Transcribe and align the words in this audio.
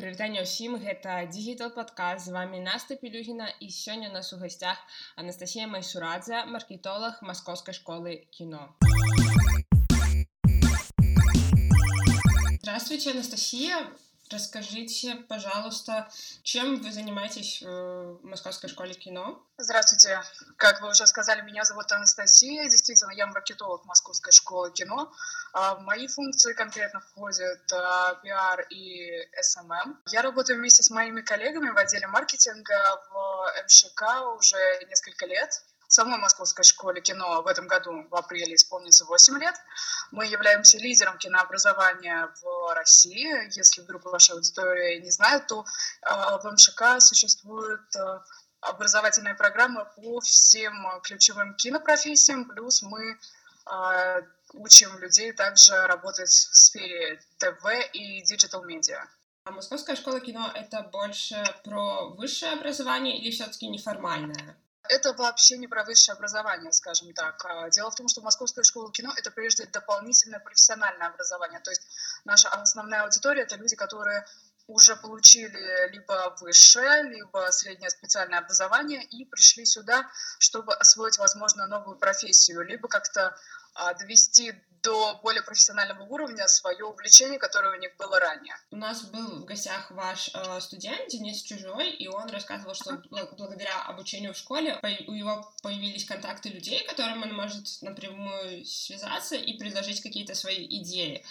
прывітанне 0.00 0.41
ўсім 0.43 0.77
гэта 0.79 1.27
дигитал 1.27 1.71
падказ 1.75 2.27
з 2.27 2.33
вами 2.35 2.59
Наста 2.63 2.95
пелюгіна 2.95 3.47
і 3.59 3.67
сёння 3.67 4.09
у 4.09 4.13
нас 4.13 4.31
у 4.33 4.37
гасцях 4.39 4.79
Анастасія 5.15 5.67
Майсурадзе 5.67 6.45
маркетолог 6.47 7.19
маскоўскай 7.21 7.75
школы 7.75 8.27
кино 8.31 8.71
Здравствуйте 12.61 13.11
Анастасия 13.11 13.91
Расскажите, 14.31 15.15
пожалуйста, 15.27 16.09
чем 16.43 16.81
вы 16.81 16.91
занимаетесь 16.93 17.61
в 17.61 18.19
Московской 18.23 18.69
школе 18.69 18.93
кино? 18.93 19.45
Здравствуйте. 19.57 20.21
Как 20.55 20.81
вы 20.81 20.89
уже 20.89 21.05
сказали, 21.05 21.41
меня 21.41 21.65
зовут 21.65 21.91
Анастасия. 21.91 22.63
Действительно, 22.69 23.11
я 23.11 23.27
маркетолог 23.27 23.83
Московской 23.85 24.31
школы 24.31 24.71
кино. 24.71 25.11
А 25.53 25.75
в 25.75 25.81
мои 25.81 26.07
функции 26.07 26.53
конкретно 26.53 27.01
входят 27.01 27.61
а, 27.73 28.15
пиар 28.23 28.61
и 28.69 29.27
SMM. 29.41 30.01
Я 30.07 30.21
работаю 30.21 30.59
вместе 30.59 30.81
с 30.81 30.89
моими 30.89 31.21
коллегами 31.21 31.69
в 31.69 31.77
отделе 31.77 32.07
маркетинга 32.07 33.01
в 33.09 33.65
МШК 33.65 34.03
уже 34.37 34.57
несколько 34.87 35.25
лет 35.25 35.61
самой 35.93 36.19
Московской 36.19 36.63
школе 36.63 37.01
кино 37.01 37.41
в 37.41 37.47
этом 37.47 37.67
году, 37.67 38.07
в 38.09 38.15
апреле, 38.15 38.55
исполнится 38.55 39.05
8 39.05 39.37
лет. 39.39 39.55
Мы 40.11 40.25
являемся 40.25 40.77
лидером 40.77 41.17
кинообразования 41.17 42.29
в 42.41 42.73
России. 42.73 43.49
Если 43.55 43.81
вдруг 43.81 44.05
ваша 44.05 44.33
аудитория 44.33 44.99
не 44.99 45.11
знает, 45.11 45.47
то 45.47 45.65
э, 46.01 46.09
в 46.09 46.51
МШК 46.51 46.99
существует 46.99 47.95
э, 47.95 48.19
образовательная 48.61 49.35
программа 49.35 49.85
по 49.85 50.21
всем 50.21 50.73
ключевым 51.03 51.55
кинопрофессиям, 51.55 52.45
плюс 52.45 52.81
мы 52.81 53.17
э, 53.65 54.21
учим 54.53 54.97
людей 54.99 55.33
также 55.33 55.75
работать 55.87 56.29
в 56.29 56.55
сфере 56.55 57.19
ТВ 57.37 57.65
и 57.93 58.21
digital-медиа. 58.23 59.05
А 59.43 59.51
Московская 59.51 59.95
школа 59.95 60.19
кино— 60.19 60.51
это 60.53 60.83
больше 60.83 61.43
про 61.63 62.09
высшее 62.09 62.53
образование 62.53 63.17
или 63.17 63.31
все-таки 63.31 63.67
неформальное? 63.67 64.55
Это 64.91 65.13
вообще 65.13 65.57
не 65.57 65.67
про 65.67 65.85
высшее 65.85 66.17
образование, 66.17 66.73
скажем 66.73 67.13
так. 67.13 67.45
А, 67.45 67.69
дело 67.69 67.91
в 67.91 67.95
том, 67.95 68.09
что 68.09 68.19
Московская 68.21 68.63
школа 68.63 68.91
кино— 68.91 69.13
это 69.17 69.31
прежде 69.31 69.65
дополнительное 69.65 70.41
профессиональное 70.41 71.07
образование. 71.07 71.61
То 71.61 71.71
есть 71.71 71.81
наша 72.25 72.49
основная 72.49 73.03
аудитория— 73.03 73.41
это 73.43 73.55
люди, 73.55 73.77
которые 73.77 74.25
уже 74.67 74.97
получили 74.97 75.89
либо 75.93 76.35
высшее, 76.41 77.03
либо 77.03 77.47
среднее 77.51 77.89
специальное 77.89 78.39
образование 78.39 79.01
и 79.01 79.23
пришли 79.23 79.63
сюда, 79.65 80.09
чтобы 80.39 80.73
освоить, 80.73 81.17
возможно, 81.19 81.67
новую 81.67 81.97
профессию, 81.97 82.61
либо 82.61 82.89
как-то 82.89 83.33
а, 83.75 83.93
довести 83.93 84.61
до 84.83 85.19
более 85.21 85.43
профессионального 85.43 86.03
уровня 86.03 86.47
свое 86.47 86.85
увлечение, 86.85 87.39
которое 87.39 87.77
у 87.77 87.79
них 87.79 87.95
было 87.97 88.19
ранее. 88.19 88.55
У 88.71 88.75
нас 88.75 89.03
был 89.03 89.41
в 89.41 89.45
гостях 89.45 89.91
ваш 89.91 90.31
э, 90.33 90.59
студент 90.61 91.09
Денис 91.09 91.41
Чужой, 91.41 91.91
и 91.91 92.07
он 92.07 92.29
рассказывал, 92.29 92.73
что 92.73 93.01
благодаря 93.09 93.81
обучению 93.83 94.33
в 94.33 94.37
школе 94.37 94.79
у 95.07 95.13
него 95.13 95.51
появились 95.61 96.05
контакты 96.05 96.49
людей, 96.49 96.85
которым 96.85 97.23
он 97.23 97.33
может 97.35 97.81
напрямую 97.81 98.65
связаться 98.65 99.35
и 99.35 99.57
предложить 99.57 100.01
какие-то 100.01 100.35
свои 100.35 100.65
идеи 100.81 101.23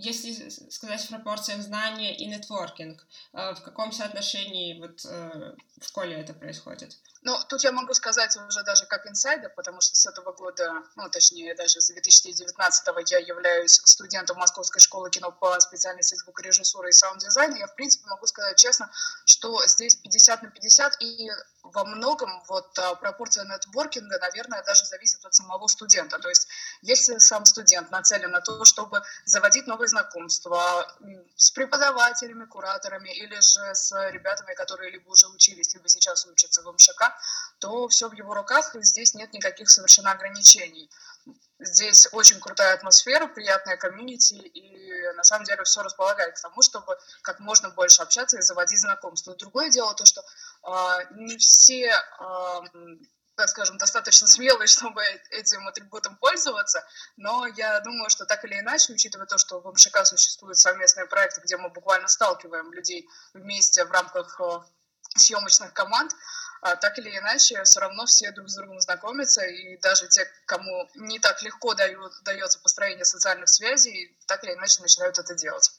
если 0.00 0.48
сказать 0.70 1.02
в 1.02 1.08
пропорциях 1.08 1.60
знания 1.62 2.16
и 2.16 2.26
нетворкинг, 2.26 3.06
э, 3.32 3.54
в 3.54 3.62
каком 3.62 3.92
соотношении 3.92 4.80
вот 4.80 5.04
э, 5.04 5.54
в 5.80 5.84
школе 5.84 6.16
это 6.16 6.32
происходит? 6.32 6.96
Ну, 7.22 7.36
тут 7.48 7.62
я 7.64 7.72
могу 7.72 7.92
сказать 7.92 8.34
уже 8.36 8.62
даже 8.62 8.86
как 8.86 9.06
инсайдер, 9.06 9.50
потому 9.54 9.80
что 9.82 9.94
с 9.94 10.06
этого 10.06 10.32
года, 10.32 10.82
ну, 10.96 11.08
точнее, 11.10 11.54
даже 11.54 11.80
с 11.80 11.88
2019 11.88 13.10
я 13.10 13.18
являюсь 13.18 13.80
студентом 13.84 14.38
Московской 14.38 14.80
школы 14.80 15.10
кино 15.10 15.30
по 15.30 15.60
специальности 15.60 16.14
звукорежиссуры 16.14 16.88
и 16.88 16.92
саунд-дизайна. 16.92 17.56
Я, 17.56 17.66
в 17.66 17.74
принципе, 17.74 18.06
могу 18.08 18.26
сказать 18.26 18.56
честно, 18.56 18.90
что 19.26 19.66
здесь 19.66 19.96
50 19.96 20.42
на 20.42 20.50
50, 20.50 21.02
и 21.02 21.30
во 21.62 21.84
многом 21.84 22.42
вот 22.48 22.78
а, 22.78 22.94
пропорция 22.94 23.44
нетворкинга, 23.44 24.18
наверное, 24.18 24.62
даже 24.64 24.86
зависит 24.86 25.24
от 25.24 25.34
самого 25.34 25.66
студента. 25.66 26.18
То 26.18 26.28
есть, 26.30 26.48
если 26.80 27.18
сам 27.18 27.44
студент 27.44 27.90
нацелен 27.90 28.30
на 28.30 28.40
то, 28.40 28.64
чтобы 28.64 29.02
заводить 29.26 29.66
новые 29.66 29.88
знакомства 29.90 30.86
с 31.36 31.50
преподавателями, 31.50 32.46
кураторами 32.46 33.10
или 33.10 33.34
же 33.34 33.74
с 33.74 33.92
ребятами, 34.10 34.54
которые 34.54 34.90
либо 34.90 35.08
уже 35.10 35.28
учились, 35.28 35.74
либо 35.74 35.88
сейчас 35.88 36.26
учатся 36.26 36.62
в 36.62 36.72
МШК, 36.72 37.14
то 37.58 37.88
все 37.88 38.08
в 38.08 38.14
его 38.14 38.34
руках, 38.34 38.74
и 38.74 38.82
здесь 38.82 39.14
нет 39.14 39.32
никаких 39.32 39.70
совершенно 39.70 40.12
ограничений. 40.12 40.90
Здесь 41.58 42.08
очень 42.12 42.40
крутая 42.40 42.74
атмосфера, 42.74 43.26
приятная 43.26 43.76
комьюнити, 43.76 44.34
и 44.34 45.12
на 45.12 45.22
самом 45.24 45.44
деле 45.44 45.62
все 45.64 45.82
располагает 45.82 46.34
к 46.34 46.40
тому, 46.40 46.62
чтобы 46.62 46.96
как 47.22 47.38
можно 47.40 47.68
больше 47.68 48.02
общаться 48.02 48.38
и 48.38 48.42
заводить 48.42 48.80
знакомства. 48.80 49.34
Другое 49.34 49.70
дело 49.70 49.94
то, 49.94 50.06
что 50.06 50.22
э, 50.22 51.14
не 51.16 51.36
все 51.36 51.88
э, 51.88 52.60
так 53.40 53.48
скажем, 53.48 53.78
достаточно 53.78 54.26
смелые, 54.26 54.66
чтобы 54.66 55.02
этим 55.30 55.66
атрибутом 55.66 56.16
пользоваться, 56.16 56.84
но 57.16 57.46
я 57.46 57.80
думаю, 57.80 58.10
что 58.10 58.26
так 58.26 58.44
или 58.44 58.60
иначе, 58.60 58.92
учитывая 58.92 59.26
то, 59.26 59.38
что 59.38 59.60
в 59.60 59.72
МШК 59.72 60.04
существуют 60.04 60.58
совместные 60.58 61.06
проекты, 61.06 61.40
где 61.40 61.56
мы 61.56 61.70
буквально 61.70 62.08
сталкиваем 62.08 62.70
людей 62.72 63.08
вместе 63.32 63.84
в 63.84 63.90
рамках 63.90 64.38
съемочных 65.16 65.72
команд, 65.72 66.12
а 66.60 66.76
так 66.76 66.98
или 66.98 67.16
иначе, 67.16 67.64
все 67.64 67.80
равно 67.80 68.04
все 68.04 68.30
друг 68.32 68.50
с 68.50 68.56
другом 68.56 68.78
знакомятся, 68.80 69.42
и 69.42 69.78
даже 69.78 70.06
те, 70.08 70.30
кому 70.44 70.90
не 70.94 71.18
так 71.18 71.42
легко 71.42 71.72
дают, 71.72 72.12
дается 72.24 72.58
построение 72.58 73.06
социальных 73.06 73.48
связей, 73.48 74.18
так 74.26 74.44
или 74.44 74.52
иначе 74.52 74.82
начинают 74.82 75.18
это 75.18 75.34
делать. 75.34 75.72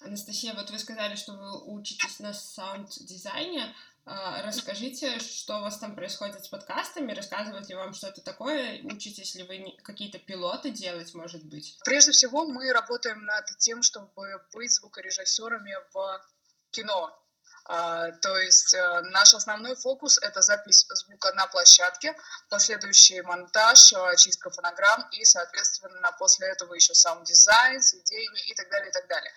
Анастасия, 0.00 0.54
вот 0.54 0.70
вы 0.70 0.78
сказали, 0.78 1.14
что 1.14 1.32
вы 1.32 1.74
учитесь 1.74 2.18
на 2.18 2.32
саунд-дизайне. 2.34 3.72
А, 4.10 4.40
расскажите, 4.42 5.18
что 5.18 5.58
у 5.58 5.62
вас 5.62 5.78
там 5.78 5.94
происходит 5.94 6.42
с 6.42 6.48
подкастами, 6.48 7.12
рассказывают 7.12 7.68
ли 7.68 7.74
вам 7.74 7.92
что-то 7.92 8.22
такое, 8.22 8.80
учитесь 8.82 9.34
ли 9.34 9.42
вы 9.42 9.76
какие-то 9.82 10.18
пилоты 10.18 10.70
делать, 10.70 11.12
может 11.14 11.44
быть? 11.44 11.76
Прежде 11.84 12.12
всего, 12.12 12.46
мы 12.46 12.72
работаем 12.72 13.22
над 13.26 13.44
тем, 13.58 13.82
чтобы 13.82 14.10
быть 14.54 14.72
звукорежиссерами 14.72 15.74
в 15.92 16.22
кино. 16.70 17.14
А, 17.66 18.10
то 18.12 18.38
есть 18.38 18.72
э, 18.72 19.00
наш 19.10 19.34
основной 19.34 19.76
фокус— 19.76 20.16
это 20.22 20.40
запись 20.40 20.86
звука 20.88 21.34
на 21.34 21.46
площадке, 21.46 22.16
последующий 22.48 23.20
монтаж, 23.20 23.92
э, 23.92 24.16
чистка 24.16 24.48
фонограмм 24.48 25.06
и, 25.10 25.22
соответственно, 25.26 26.16
после 26.18 26.48
этого 26.48 26.72
еще 26.72 26.94
саунд-дизайн, 26.94 27.82
сведение 27.82 28.46
и 28.46 28.54
так 28.54 28.70
далее, 28.70 28.88
и 28.88 28.92
так 28.92 29.06
далее. 29.06 29.30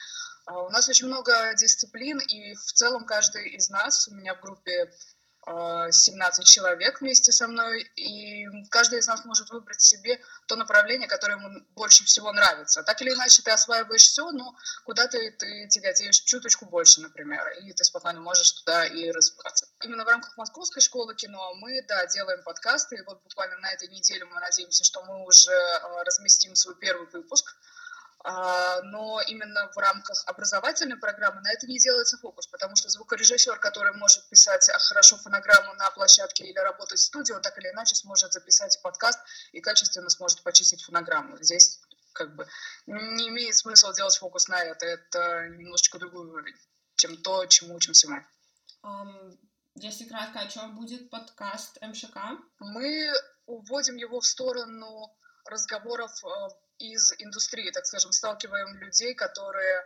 А, 0.45 0.61
у 0.61 0.69
нас 0.69 0.89
очень 0.89 1.07
много 1.07 1.53
дисциплин, 1.55 2.19
и 2.19 2.53
в 2.53 2.73
целом 2.73 3.05
каждый 3.05 3.49
из 3.49 3.69
нас, 3.69 4.07
у 4.07 4.15
меня 4.15 4.35
в 4.35 4.41
группе 4.41 4.91
17 5.47 6.45
человек 6.45 7.01
вместе 7.01 7.31
со 7.31 7.47
мной, 7.47 7.81
и 7.95 8.45
каждый 8.69 8.99
из 8.99 9.07
нас 9.07 9.25
может 9.25 9.49
выбрать 9.49 9.81
себе 9.81 10.21
то 10.45 10.55
направление, 10.55 11.07
которое 11.07 11.37
ему 11.37 11.65
больше 11.71 12.05
всего 12.05 12.31
нравится. 12.31 12.83
Так 12.83 13.01
или 13.01 13.11
иначе, 13.11 13.41
ты 13.41 13.49
осваиваешь 13.49 14.03
все, 14.03 14.29
но 14.31 14.55
куда 14.85 15.07
ты, 15.07 15.31
ты 15.31 15.67
тяготеешь 15.67 16.19
чуточку 16.21 16.67
больше, 16.67 17.01
например, 17.01 17.41
и 17.59 17.73
ты 17.73 17.83
спокойно 17.83 18.21
можешь 18.21 18.51
туда 18.51 18.85
и 18.85 19.09
развиваться. 19.09 19.67
Именно 19.83 20.05
в 20.05 20.07
рамках 20.09 20.37
Московской 20.37 20.81
школы 20.81 21.15
кино 21.15 21.55
мы, 21.55 21.81
да, 21.87 22.05
делаем 22.05 22.43
подкасты, 22.43 22.97
и 22.97 23.01
вот 23.01 23.23
буквально 23.23 23.57
на 23.57 23.71
этой 23.71 23.87
неделе 23.87 24.25
мы 24.25 24.39
надеемся, 24.39 24.83
что 24.83 25.03
мы 25.03 25.25
уже 25.25 25.51
а, 25.51 26.03
разместим 26.03 26.55
свой 26.55 26.75
первый 26.75 27.07
выпуск, 27.07 27.55
а, 27.55 27.80
но 28.23 29.21
именно 29.27 29.71
в 29.73 29.77
рамках 29.77 30.23
образовательной 30.27 30.97
программы 30.97 31.41
на 31.41 31.51
это 31.51 31.65
не 31.67 31.79
делается 31.79 32.17
фокус, 32.19 32.47
потому 32.47 32.75
что 32.75 32.89
звукорежиссер, 32.89 33.59
который 33.59 33.93
может 33.93 34.29
писать 34.29 34.69
хорошо 34.89 35.17
фонограмму 35.17 35.73
на 35.73 35.89
площадке 35.91 36.45
или 36.45 36.59
работать 36.59 36.99
в 36.99 37.03
студии, 37.03 37.33
он 37.33 37.41
так 37.41 37.57
или 37.57 37.69
иначе 37.69 37.95
сможет 37.95 38.31
записать 38.33 38.79
подкаст 38.83 39.19
и 39.53 39.61
качественно 39.61 40.09
сможет 40.09 40.43
почистить 40.43 40.83
фонограмму. 40.83 41.41
Здесь 41.41 41.79
как 42.13 42.35
бы 42.35 42.47
не 42.85 43.29
имеет 43.29 43.55
смысла 43.55 43.93
делать 43.93 44.17
фокус 44.17 44.47
на 44.47 44.61
это, 44.61 44.85
это 44.85 45.47
немножечко 45.49 45.97
другой 45.97 46.27
уровень, 46.27 46.55
чем 46.95 47.17
то, 47.17 47.45
чему 47.47 47.75
учимся 47.75 48.09
мы. 48.09 48.25
Um, 48.83 49.37
если 49.75 50.05
кратко, 50.05 50.39
о 50.39 50.47
чем 50.47 50.75
будет 50.75 51.09
подкаст 51.09 51.81
МШК? 51.81 52.17
Мы 52.59 53.11
уводим 53.45 53.95
его 53.95 54.19
в 54.19 54.25
сторону 54.25 55.15
разговоров 55.45 56.11
э, 56.23 56.49
из 56.81 57.13
индустрии, 57.19 57.71
так 57.71 57.85
скажем, 57.85 58.11
сталкиваем 58.11 58.75
людей, 58.79 59.13
которые 59.13 59.85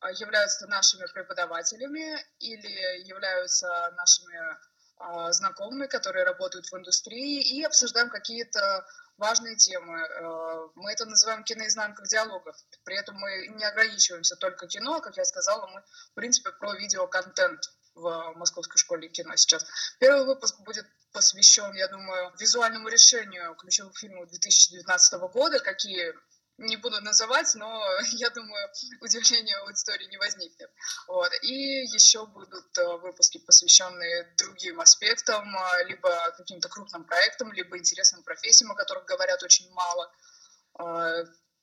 а, 0.00 0.12
являются 0.12 0.66
нашими 0.66 1.06
преподавателями 1.12 2.16
или 2.38 3.02
являются 3.06 3.92
нашими 3.96 4.56
а, 5.00 5.32
знакомыми, 5.32 5.86
которые 5.86 6.24
работают 6.24 6.66
в 6.66 6.76
индустрии, 6.76 7.40
и 7.40 7.62
обсуждаем 7.62 8.10
какие-то 8.10 8.86
важные 9.16 9.56
темы. 9.56 10.00
А, 10.00 10.68
мы 10.74 10.92
это 10.92 11.04
называем 11.04 11.44
киноизнанка 11.44 12.04
в 12.04 12.08
диалогах. 12.08 12.56
При 12.84 12.96
этом 12.96 13.16
мы 13.16 13.48
не 13.48 13.64
ограничиваемся 13.64 14.36
только 14.36 14.66
кино, 14.66 14.96
а, 14.96 15.00
как 15.00 15.16
я 15.16 15.24
сказала, 15.24 15.66
мы, 15.66 15.82
в 15.82 16.14
принципе, 16.14 16.50
про 16.52 16.74
видеоконтент 16.74 17.60
в 17.98 18.32
Московской 18.36 18.78
школе 18.78 19.08
кино 19.08 19.36
сейчас. 19.36 19.64
Первый 19.98 20.24
выпуск 20.24 20.58
будет 20.60 20.86
посвящен, 21.12 21.72
я 21.74 21.88
думаю, 21.88 22.32
визуальному 22.38 22.88
решению 22.88 23.54
ключевых 23.56 23.96
фильмов 23.96 24.28
2019 24.28 25.20
года, 25.32 25.58
какие 25.58 26.14
не 26.58 26.76
буду 26.76 27.00
называть, 27.00 27.54
но 27.54 27.82
я 28.12 28.30
думаю, 28.30 28.68
удивления 29.00 29.58
у 29.60 29.66
аудитории 29.66 30.06
не 30.06 30.18
возникнет. 30.18 30.70
Вот. 31.06 31.32
И 31.42 31.84
еще 31.84 32.26
будут 32.26 32.76
э, 32.78 32.96
выпуски, 32.98 33.38
посвященные 33.38 34.34
другим 34.36 34.80
аспектам, 34.80 35.56
э, 35.56 35.84
либо 35.86 36.10
каким-то 36.36 36.68
крупным 36.68 37.04
проектам, 37.04 37.52
либо 37.52 37.78
интересным 37.78 38.22
профессиям, 38.24 38.72
о 38.72 38.74
которых 38.74 39.04
говорят 39.04 39.42
очень 39.42 39.70
мало. 39.72 40.12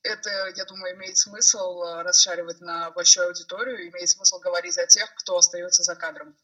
Э, 0.05 0.13
это, 0.13 0.53
я 0.55 0.65
думаю, 0.65 0.95
имеет 0.95 1.17
смысл 1.17 1.81
расшаривать 2.03 2.61
на 2.61 2.91
большую 2.91 3.27
аудиторию, 3.27 3.89
имеет 3.89 4.09
смысл 4.09 4.39
говорить 4.39 4.77
о 4.77 4.87
тех, 4.87 5.13
кто 5.15 5.37
остается 5.37 5.83
за 5.83 5.95
кадром. 5.95 6.35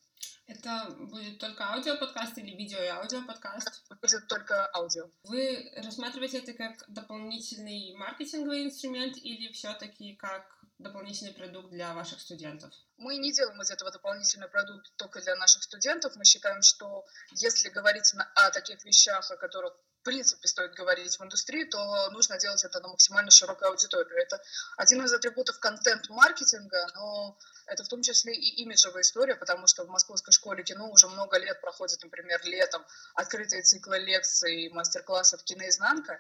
Это 0.48 0.90
будет 1.00 1.40
только 1.40 1.64
аудиоподкаст 1.72 2.38
или 2.38 2.56
видео 2.56 2.82
и 2.82 2.88
аудиоподкаст? 2.88 3.84
Будет 4.02 4.28
только 4.28 4.70
аудио. 4.74 5.10
Вы 5.24 5.72
рассматриваете 5.78 6.40
это 6.40 6.54
как 6.54 6.84
дополнительный 6.90 7.94
маркетинговый 7.96 8.66
инструмент 8.66 9.16
или 9.18 9.52
все-таки 9.54 10.16
как 10.16 10.44
дополнительный 10.78 11.34
продукт 11.34 11.70
для 11.70 11.94
ваших 11.94 12.20
студентов? 12.20 12.74
Мы 12.98 13.18
не 13.18 13.32
делаем 13.32 13.62
из 13.62 13.72
этого 13.72 13.92
дополнительный 13.92 14.50
продукт 14.50 14.92
только 14.98 15.22
для 15.22 15.36
наших 15.36 15.64
студентов. 15.64 16.16
Мы 16.16 16.26
считаем, 16.26 16.62
что 16.64 17.06
если 17.32 17.70
говорить 17.70 18.14
о 18.36 18.52
таких 18.52 18.84
вещах, 18.84 19.30
о 19.32 19.38
которых 19.38 19.74
в 20.02 20.04
принципе 20.04 20.48
стоит 20.48 20.74
говорить 20.74 21.16
в 21.20 21.24
индустрии, 21.24 21.64
то 21.66 22.10
нужно 22.10 22.40
делать 22.40 22.64
это 22.64 22.80
на 22.80 22.88
максимально 22.88 23.30
широкую 23.30 23.70
аудиторию. 23.70 24.18
Это 24.18 24.42
один 24.76 25.06
из 25.06 25.14
атрибутов 25.14 25.60
контент-маркетинга, 25.60 26.88
но 26.96 27.38
это 27.68 27.84
в 27.84 27.88
том 27.88 28.02
числе 28.02 28.34
и 28.34 28.64
имиджевая 28.64 29.04
история, 29.04 29.36
потому 29.36 29.68
что 29.68 29.84
в 29.84 29.90
Московской 29.90 30.34
школе 30.34 30.64
кино 30.64 30.90
уже 30.90 31.08
много 31.08 31.38
лет 31.38 31.62
проходят, 31.62 32.02
например, 32.02 32.42
летом 32.44 32.84
открытые 33.14 33.62
циклы 33.62 34.00
лекций 34.00 34.70
мастер-классов 34.70 35.44
«Киноизнанка», 35.44 36.20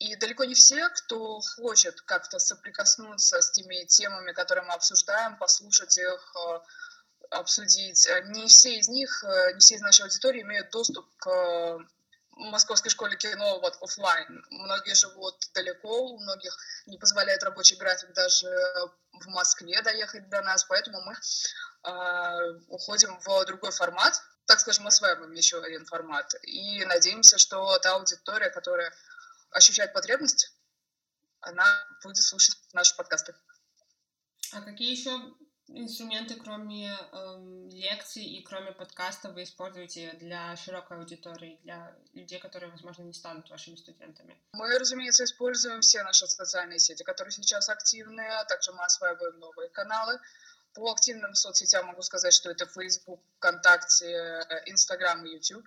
и 0.00 0.16
далеко 0.16 0.42
не 0.42 0.54
все, 0.54 0.88
кто 0.88 1.40
хочет 1.54 2.00
как-то 2.00 2.40
соприкоснуться 2.40 3.40
с 3.40 3.52
теми 3.52 3.84
темами, 3.84 4.32
которые 4.32 4.64
мы 4.64 4.74
обсуждаем, 4.74 5.36
послушать 5.36 5.96
их, 5.96 6.34
э, 6.34 6.58
обсудить, 7.30 8.08
не 8.24 8.48
все 8.48 8.78
из 8.80 8.88
них, 8.88 9.22
э, 9.22 9.52
не 9.52 9.60
все 9.60 9.76
из 9.76 9.80
нашей 9.80 10.02
аудитории 10.02 10.42
имеют 10.42 10.70
доступ 10.72 11.06
к 11.18 11.86
московской 12.36 12.90
школе 12.90 13.16
кино 13.16 13.60
вот 13.60 13.76
офлайн. 13.80 14.44
Многие 14.50 14.94
живут 14.94 15.36
далеко, 15.54 16.12
у 16.12 16.18
многих 16.18 16.56
не 16.86 16.98
позволяет 16.98 17.42
рабочий 17.42 17.76
график 17.76 18.12
даже 18.12 18.48
в 19.12 19.26
Москве 19.28 19.80
доехать 19.82 20.28
до 20.28 20.42
нас, 20.42 20.64
поэтому 20.64 21.00
мы 21.02 21.14
э, 21.14 22.60
уходим 22.68 23.18
в 23.20 23.44
другой 23.44 23.70
формат, 23.70 24.22
так 24.46 24.60
скажем, 24.60 24.86
осваиваем 24.86 25.32
еще 25.32 25.62
один 25.62 25.84
формат. 25.84 26.34
И 26.42 26.84
надеемся, 26.84 27.38
что 27.38 27.78
та 27.78 27.94
аудитория, 27.94 28.50
которая 28.50 28.92
ощущает 29.50 29.92
потребность, 29.92 30.52
она 31.40 31.64
будет 32.02 32.22
слушать 32.22 32.56
наши 32.72 32.96
подкасты. 32.96 33.34
А 34.52 34.60
какие 34.62 34.90
еще 34.90 35.10
инструменты, 35.74 36.36
кроме 36.36 36.90
эм, 37.12 37.68
лекций 37.68 38.24
и 38.24 38.42
кроме 38.42 38.72
подкаста, 38.72 39.30
вы 39.30 39.42
используете 39.42 40.12
для 40.20 40.54
широкой 40.56 40.98
аудитории, 40.98 41.58
для 41.62 41.96
людей, 42.12 42.38
которые, 42.38 42.70
возможно, 42.70 43.02
не 43.02 43.12
станут 43.12 43.48
вашими 43.50 43.76
студентами? 43.76 44.36
Мы, 44.52 44.78
разумеется, 44.78 45.24
используем 45.24 45.80
все 45.80 46.02
наши 46.02 46.26
социальные 46.26 46.78
сети, 46.78 47.02
которые 47.02 47.32
сейчас 47.32 47.68
активны, 47.68 48.22
а 48.22 48.44
также 48.44 48.72
мы 48.72 48.84
осваиваем 48.84 49.38
новые 49.38 49.68
каналы. 49.70 50.20
По 50.74 50.90
активным 50.92 51.34
соцсетям 51.34 51.86
могу 51.86 52.02
сказать, 52.02 52.32
что 52.32 52.50
это 52.50 52.66
Facebook, 52.66 53.20
ВКонтакте, 53.36 54.40
Instagram 54.66 55.26
и 55.26 55.34
YouTube. 55.34 55.66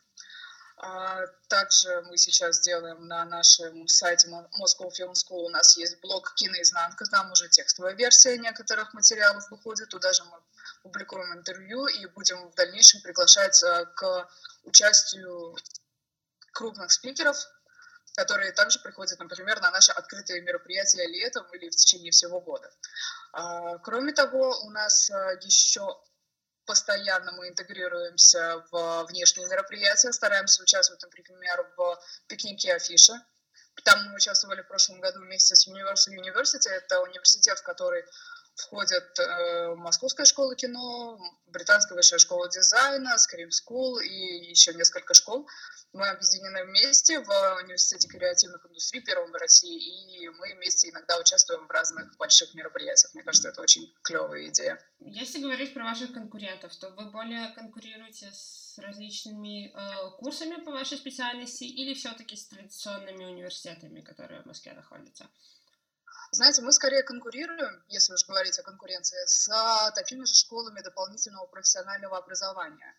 А, 0.77 1.25
также 1.48 2.01
мы 2.04 2.18
сейчас 2.18 2.60
делаем 2.60 3.07
на 3.07 3.24
нашем 3.25 3.88
сайте 3.88 4.27
Moscow 4.27 4.89
Film 4.89 5.13
School, 5.13 5.45
у 5.45 5.50
нас 5.50 5.77
есть 5.77 6.01
блог 6.01 6.33
«Киноизнанка», 6.36 7.06
там 7.06 7.31
уже 7.31 7.48
текстовая 7.48 7.94
версия 7.94 8.38
некоторых 8.38 8.94
материалов 8.94 9.50
выходит, 9.50 9.88
туда 9.89 10.12
же 10.12 10.24
мы 10.25 10.38
публикуем 10.83 11.33
интервью 11.33 11.88
и 11.88 12.06
будем 12.07 12.50
в 12.50 12.56
дальнейшем 12.56 13.01
приглашать 13.01 13.63
а, 13.63 13.86
к 13.86 14.30
участию 14.63 15.56
крупных 16.51 16.92
спикеров, 16.92 17.38
которые 18.18 18.51
также 18.51 18.80
приходят, 18.80 19.18
например, 19.19 19.62
на 19.62 19.72
наши 19.72 19.94
открытые 19.94 20.42
мероприятия 20.42 21.07
летом 21.07 21.45
или 21.54 21.69
в 21.69 21.75
течение 21.75 22.12
всего 22.12 22.42
года. 22.42 22.69
А, 23.31 23.77
кроме 23.77 24.12
того, 24.12 24.60
у 24.63 24.69
нас 24.72 25.10
еще 25.42 25.98
постоянно 26.66 27.32
мы 27.34 27.50
интегрируемся 27.50 28.64
в 28.72 29.06
внешние 29.06 29.48
мероприятия, 29.48 30.12
стараемся 30.12 30.64
участвовать, 30.64 31.02
например, 31.04 31.74
в 31.78 32.00
пикнике 32.28 32.74
афиши. 32.74 33.14
Там 33.84 34.08
мы 34.08 34.16
участвовали 34.16 34.62
в 34.62 34.68
прошлом 34.68 35.02
году 35.02 35.20
вместе 35.20 35.56
с 35.56 35.68
Universal 35.68 36.16
University, 36.16 36.70
это 36.70 37.02
университет, 37.02 37.60
который 37.62 38.04
входят 38.56 39.19
э, 39.19 39.75
Московская 39.75 40.25
школа 40.25 40.56
кино, 40.56 41.19
Британская 41.48 41.96
высшая 41.96 42.19
школа 42.19 42.50
дизайна, 42.50 43.16
Scream 43.16 43.50
School 43.50 44.02
и 44.02 44.50
еще 44.50 44.74
несколько 44.74 45.13
школ. 45.13 45.48
Мы 45.94 46.10
объединены 46.10 46.66
вместе 46.66 47.19
в 47.19 47.30
университете 47.63 48.07
креативных 48.07 48.66
индустрий 48.66 49.02
первом 49.02 49.31
в 49.31 49.36
России, 49.36 50.24
и 50.24 50.30
мы 50.30 50.54
вместе 50.56 50.90
иногда 50.90 51.18
участвуем 51.18 51.68
в 51.68 51.72
разных 51.72 52.18
больших 52.18 52.54
мероприятиях. 52.54 53.13
Мне 53.13 53.24
кажется, 53.24 53.50
это 53.50 53.62
очень 53.62 53.94
клевая 54.04 54.48
идея. 54.48 54.80
Если 55.00 55.40
говорить 55.40 55.74
про 55.74 55.84
ваших 55.84 56.13
конкурентов, 56.13 56.75
то 56.75 56.90
вы 56.90 57.12
более 57.12 57.54
конкурируете 57.54 58.31
с 58.34 58.78
различными 58.78 59.68
э, 59.68 60.12
курсами 60.18 60.62
по 60.63 60.72
вашей 60.72 60.98
специальности 60.98 61.63
или 61.63 61.94
все-таки 61.94 62.36
с 62.36 62.48
традиционными 62.48 63.24
университетами, 63.24 64.01
которые 64.01 64.42
в 64.42 64.46
Москве 64.46 64.74
находятся? 64.74 65.30
Знаете, 66.31 66.62
мы 66.62 66.72
скорее 66.72 67.04
конкурируем, 67.04 67.83
если 67.88 68.13
уж 68.13 68.25
говорить 68.25 68.60
о 68.60 68.63
конкуренции, 68.63 69.24
с 69.25 69.50
а, 69.50 69.92
такими 69.92 70.25
же 70.25 70.33
школами 70.33 70.81
дополнительного 70.81 71.45
профессионального 71.48 72.18
образования. 72.18 72.94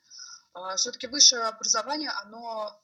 А, 0.55 0.77
Все-таки 0.77 1.07
высшее 1.07 1.43
образование, 1.45 2.11
оно 2.11 2.81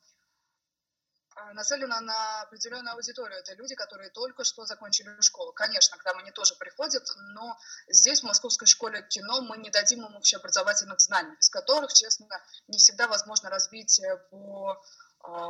а, 1.35 1.53
нацелено 1.55 2.01
на 2.01 2.43
определенную 2.43 2.95
аудиторию. 2.95 3.39
Это 3.39 3.55
люди, 3.55 3.75
которые 3.75 4.11
только 4.11 4.45
что 4.45 4.67
закончили 4.67 5.19
школу. 5.21 5.53
Конечно, 5.53 5.97
к 5.97 6.05
нам 6.05 6.19
они 6.19 6.31
тоже 6.33 6.55
приходят, 6.57 7.05
но 7.35 7.57
здесь, 7.89 8.21
в 8.21 8.25
Московской 8.25 8.67
школе 8.67 9.03
кино, 9.09 9.41
мы 9.43 9.57
не 9.57 9.71
дадим 9.71 10.05
им 10.05 10.17
общеобразовательных 10.17 11.01
знаний, 11.01 11.35
без 11.37 11.49
которых, 11.49 11.93
честно, 11.93 12.27
не 12.69 12.79
всегда 12.79 13.07
возможно 13.07 13.49
развитие 13.49 14.19
по, 14.31 14.85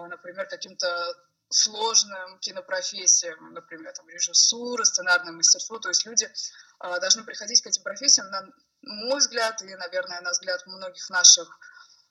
например, 0.08 0.46
каким-то 0.46 1.14
сложным 1.52 2.38
кинопрофессиям, 2.38 3.52
например, 3.52 3.92
там, 3.92 4.08
режиссура, 4.08 4.84
сценарное 4.84 5.32
мастерство. 5.32 5.78
То 5.78 5.88
есть 5.88 6.06
люди 6.06 6.24
э, 6.24 7.00
должны 7.00 7.24
приходить 7.24 7.62
к 7.62 7.66
этим 7.66 7.82
профессиям, 7.82 8.28
на 8.30 8.48
мой 8.82 9.18
взгляд, 9.18 9.60
и, 9.62 9.74
наверное, 9.74 10.20
на 10.22 10.30
взгляд 10.30 10.66
многих 10.66 11.08
наших 11.10 11.58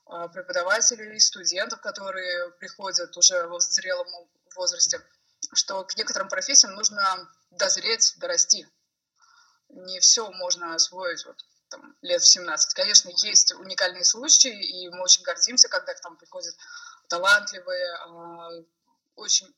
э, 0.07 0.27
преподавателей 0.33 1.19
студентов, 1.19 1.81
которые 1.81 2.51
приходят 2.60 3.15
уже 3.17 3.48
в 3.48 3.60
зрелом 3.60 4.07
возрасте, 4.55 5.01
что 5.53 5.83
к 5.83 5.98
некоторым 5.98 6.29
профессиям 6.29 6.75
нужно 6.75 7.03
дозреть, 7.51 8.13
дорасти. 8.17 8.67
Не 9.69 10.00
все 10.00 10.29
можно 10.31 10.75
освоить 10.75 11.25
вот, 11.25 11.43
там, 11.69 11.95
лет 12.01 12.21
в 12.21 12.27
17. 12.27 12.74
Конечно, 12.74 13.10
есть 13.24 13.53
уникальные 13.53 14.05
случаи, 14.05 14.53
и 14.53 14.89
мы 14.89 15.01
очень 15.01 15.24
гордимся, 15.24 15.67
когда 15.69 15.93
к 15.93 16.03
нам 16.03 16.17
приходят 16.17 16.55
талантливые, 17.07 18.65
очень 19.15 19.53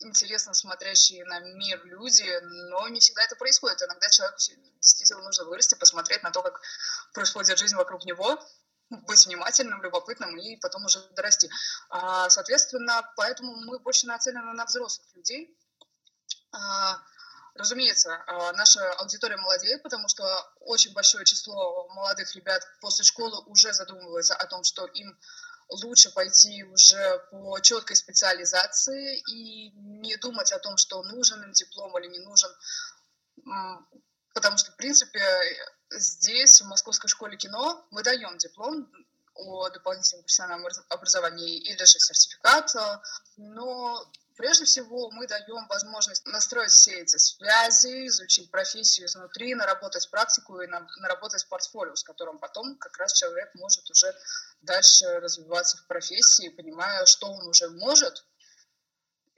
интересно 0.00 0.54
смотрящие 0.54 1.24
на 1.24 1.40
мир 1.40 1.84
люди, 1.84 2.28
но 2.70 2.88
не 2.88 3.00
всегда 3.00 3.22
это 3.22 3.36
происходит. 3.36 3.82
Иногда 3.82 4.08
человеку 4.10 4.38
действительно 4.80 5.22
нужно 5.22 5.44
вырасти, 5.44 5.74
посмотреть 5.74 6.22
на 6.22 6.30
то, 6.30 6.42
как 6.42 6.60
происходит 7.12 7.58
жизнь 7.58 7.76
вокруг 7.76 8.04
него, 8.04 8.38
быть 8.90 9.26
внимательным, 9.26 9.82
любопытным 9.82 10.36
и 10.36 10.56
потом 10.56 10.84
уже 10.84 11.00
дорасти. 11.10 11.50
А, 11.88 12.28
соответственно, 12.28 13.10
поэтому 13.16 13.56
мы 13.56 13.78
больше 13.78 14.06
нацелены 14.06 14.52
на 14.52 14.64
взрослых 14.64 15.06
людей. 15.14 15.56
А, 16.52 16.98
разумеется, 17.54 18.22
а, 18.26 18.52
наша 18.52 18.92
аудитория 18.94 19.36
молодеет, 19.36 19.82
потому 19.82 20.08
что 20.08 20.24
очень 20.60 20.92
большое 20.92 21.24
число 21.24 21.88
молодых 21.88 22.34
ребят 22.34 22.62
после 22.80 23.04
школы 23.04 23.42
уже 23.46 23.72
задумывается 23.72 24.34
о 24.34 24.46
том, 24.46 24.62
что 24.64 24.86
им 24.86 25.18
лучше 25.82 26.10
пойти 26.10 26.64
уже 26.64 27.18
по 27.30 27.58
четкой 27.60 27.96
специализации 27.96 29.18
и 29.20 29.70
не 29.70 30.16
думать 30.16 30.52
о 30.52 30.58
том, 30.58 30.76
что 30.76 31.02
нужен 31.02 31.42
им 31.42 31.52
диплом 31.52 31.96
или 31.98 32.08
не 32.08 32.20
нужен. 32.20 32.50
Потому 34.34 34.58
что, 34.58 34.72
в 34.72 34.76
принципе, 34.76 35.22
здесь, 35.90 36.60
в 36.60 36.66
Московской 36.66 37.08
школе 37.08 37.36
кино, 37.36 37.86
мы 37.90 38.02
даем 38.02 38.38
диплом 38.38 38.90
о 39.34 39.68
дополнительном 39.70 40.24
профессиональном 40.24 40.70
образовании 40.88 41.58
или 41.58 41.84
же 41.84 41.98
сертификат, 41.98 42.74
но 43.36 44.10
Прежде 44.36 44.64
всего, 44.64 45.10
мы 45.10 45.26
даем 45.26 45.66
возможность 45.68 46.26
настроить 46.26 46.70
все 46.70 47.00
эти 47.00 47.16
связи, 47.16 48.06
изучить 48.06 48.50
профессию 48.50 49.06
изнутри, 49.06 49.54
наработать 49.54 50.10
практику 50.10 50.60
и 50.60 50.66
наработать 50.66 51.46
портфолио, 51.48 51.94
с 51.94 52.02
которым 52.02 52.38
потом 52.38 52.76
как 52.78 52.96
раз 52.98 53.12
человек 53.12 53.54
может 53.54 53.88
уже 53.90 54.12
дальше 54.62 55.06
развиваться 55.20 55.76
в 55.78 55.86
профессии, 55.86 56.48
понимая, 56.48 57.04
что 57.06 57.26
он 57.26 57.46
уже 57.46 57.68
может, 57.70 58.24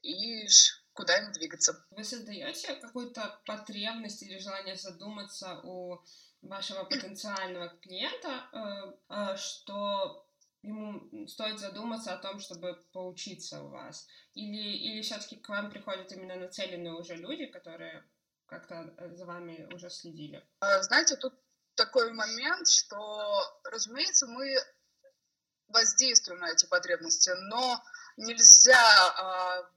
и 0.03 0.47
куда 0.93 1.19
им 1.19 1.33
двигаться. 1.33 1.85
Вы 1.91 2.05
создаете 2.05 2.75
какую-то 2.77 3.41
потребность 3.47 4.23
или 4.23 4.39
желание 4.39 4.77
задуматься 4.77 5.61
у 5.65 5.99
вашего 6.43 6.85
потенциального 6.85 7.69
клиента, 7.81 8.49
э, 8.53 9.15
э, 9.33 9.37
что 9.37 10.24
ему 10.65 11.27
стоит 11.29 11.59
задуматься 11.59 12.15
о 12.15 12.19
том, 12.19 12.41
чтобы 12.41 12.75
поучиться 12.93 13.63
у 13.63 13.69
вас? 13.69 14.07
Или, 14.35 14.77
или 14.77 15.03
все-таки 15.03 15.37
к 15.37 15.49
вам 15.49 15.71
приходят 15.71 16.11
именно 16.13 16.37
нацеленные 16.37 16.95
уже 16.95 17.17
люди, 17.17 17.47
которые 17.47 18.05
как-то 18.47 18.95
э, 18.99 19.15
за 19.15 19.27
вами 19.27 19.69
уже 19.73 19.91
следили? 19.91 20.47
А, 20.61 20.83
знаете, 20.83 21.17
тут 21.17 21.35
такой 21.75 22.13
момент, 22.13 22.69
что, 22.69 23.61
разумеется, 23.65 24.27
мы 24.27 24.57
воздействуем 25.69 26.41
на 26.41 26.51
эти 26.51 26.67
потребности, 26.67 27.31
но 27.31 27.83
нельзя 28.17 28.79
а, 29.19 29.71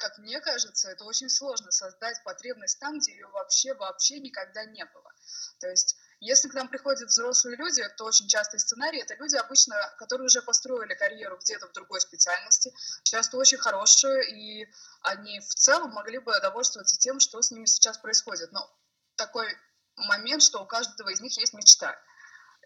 как 0.00 0.16
мне 0.18 0.40
кажется, 0.40 0.90
это 0.90 1.04
очень 1.04 1.28
сложно 1.28 1.70
создать 1.70 2.22
потребность 2.24 2.80
там, 2.80 2.98
где 2.98 3.12
ее 3.12 3.26
вообще 3.28 3.74
вообще 3.74 4.18
никогда 4.18 4.64
не 4.64 4.84
было. 4.86 5.12
То 5.60 5.68
есть, 5.68 5.96
если 6.20 6.48
к 6.48 6.54
нам 6.54 6.68
приходят 6.68 7.08
взрослые 7.08 7.56
люди, 7.56 7.82
то 7.96 8.04
очень 8.04 8.28
частый 8.28 8.60
сценарий 8.60 9.00
это 9.00 9.14
люди 9.14 9.36
обычно, 9.36 9.74
которые 9.98 10.26
уже 10.26 10.42
построили 10.42 10.94
карьеру 10.94 11.38
где-то 11.38 11.66
в 11.66 11.72
другой 11.72 12.00
специальности, 12.00 12.72
часто 13.04 13.38
очень 13.38 13.56
хорошие, 13.56 14.30
и 14.30 14.68
они 15.00 15.40
в 15.40 15.54
целом 15.54 15.90
могли 15.92 16.18
бы 16.18 16.38
довольствоваться 16.40 16.98
тем, 16.98 17.20
что 17.20 17.40
с 17.40 17.50
ними 17.50 17.64
сейчас 17.64 17.96
происходит. 17.96 18.52
Но 18.52 18.70
такой 19.16 19.48
момент, 19.96 20.42
что 20.42 20.62
у 20.62 20.66
каждого 20.66 21.08
из 21.08 21.20
них 21.20 21.36
есть 21.38 21.54
мечта. 21.54 21.98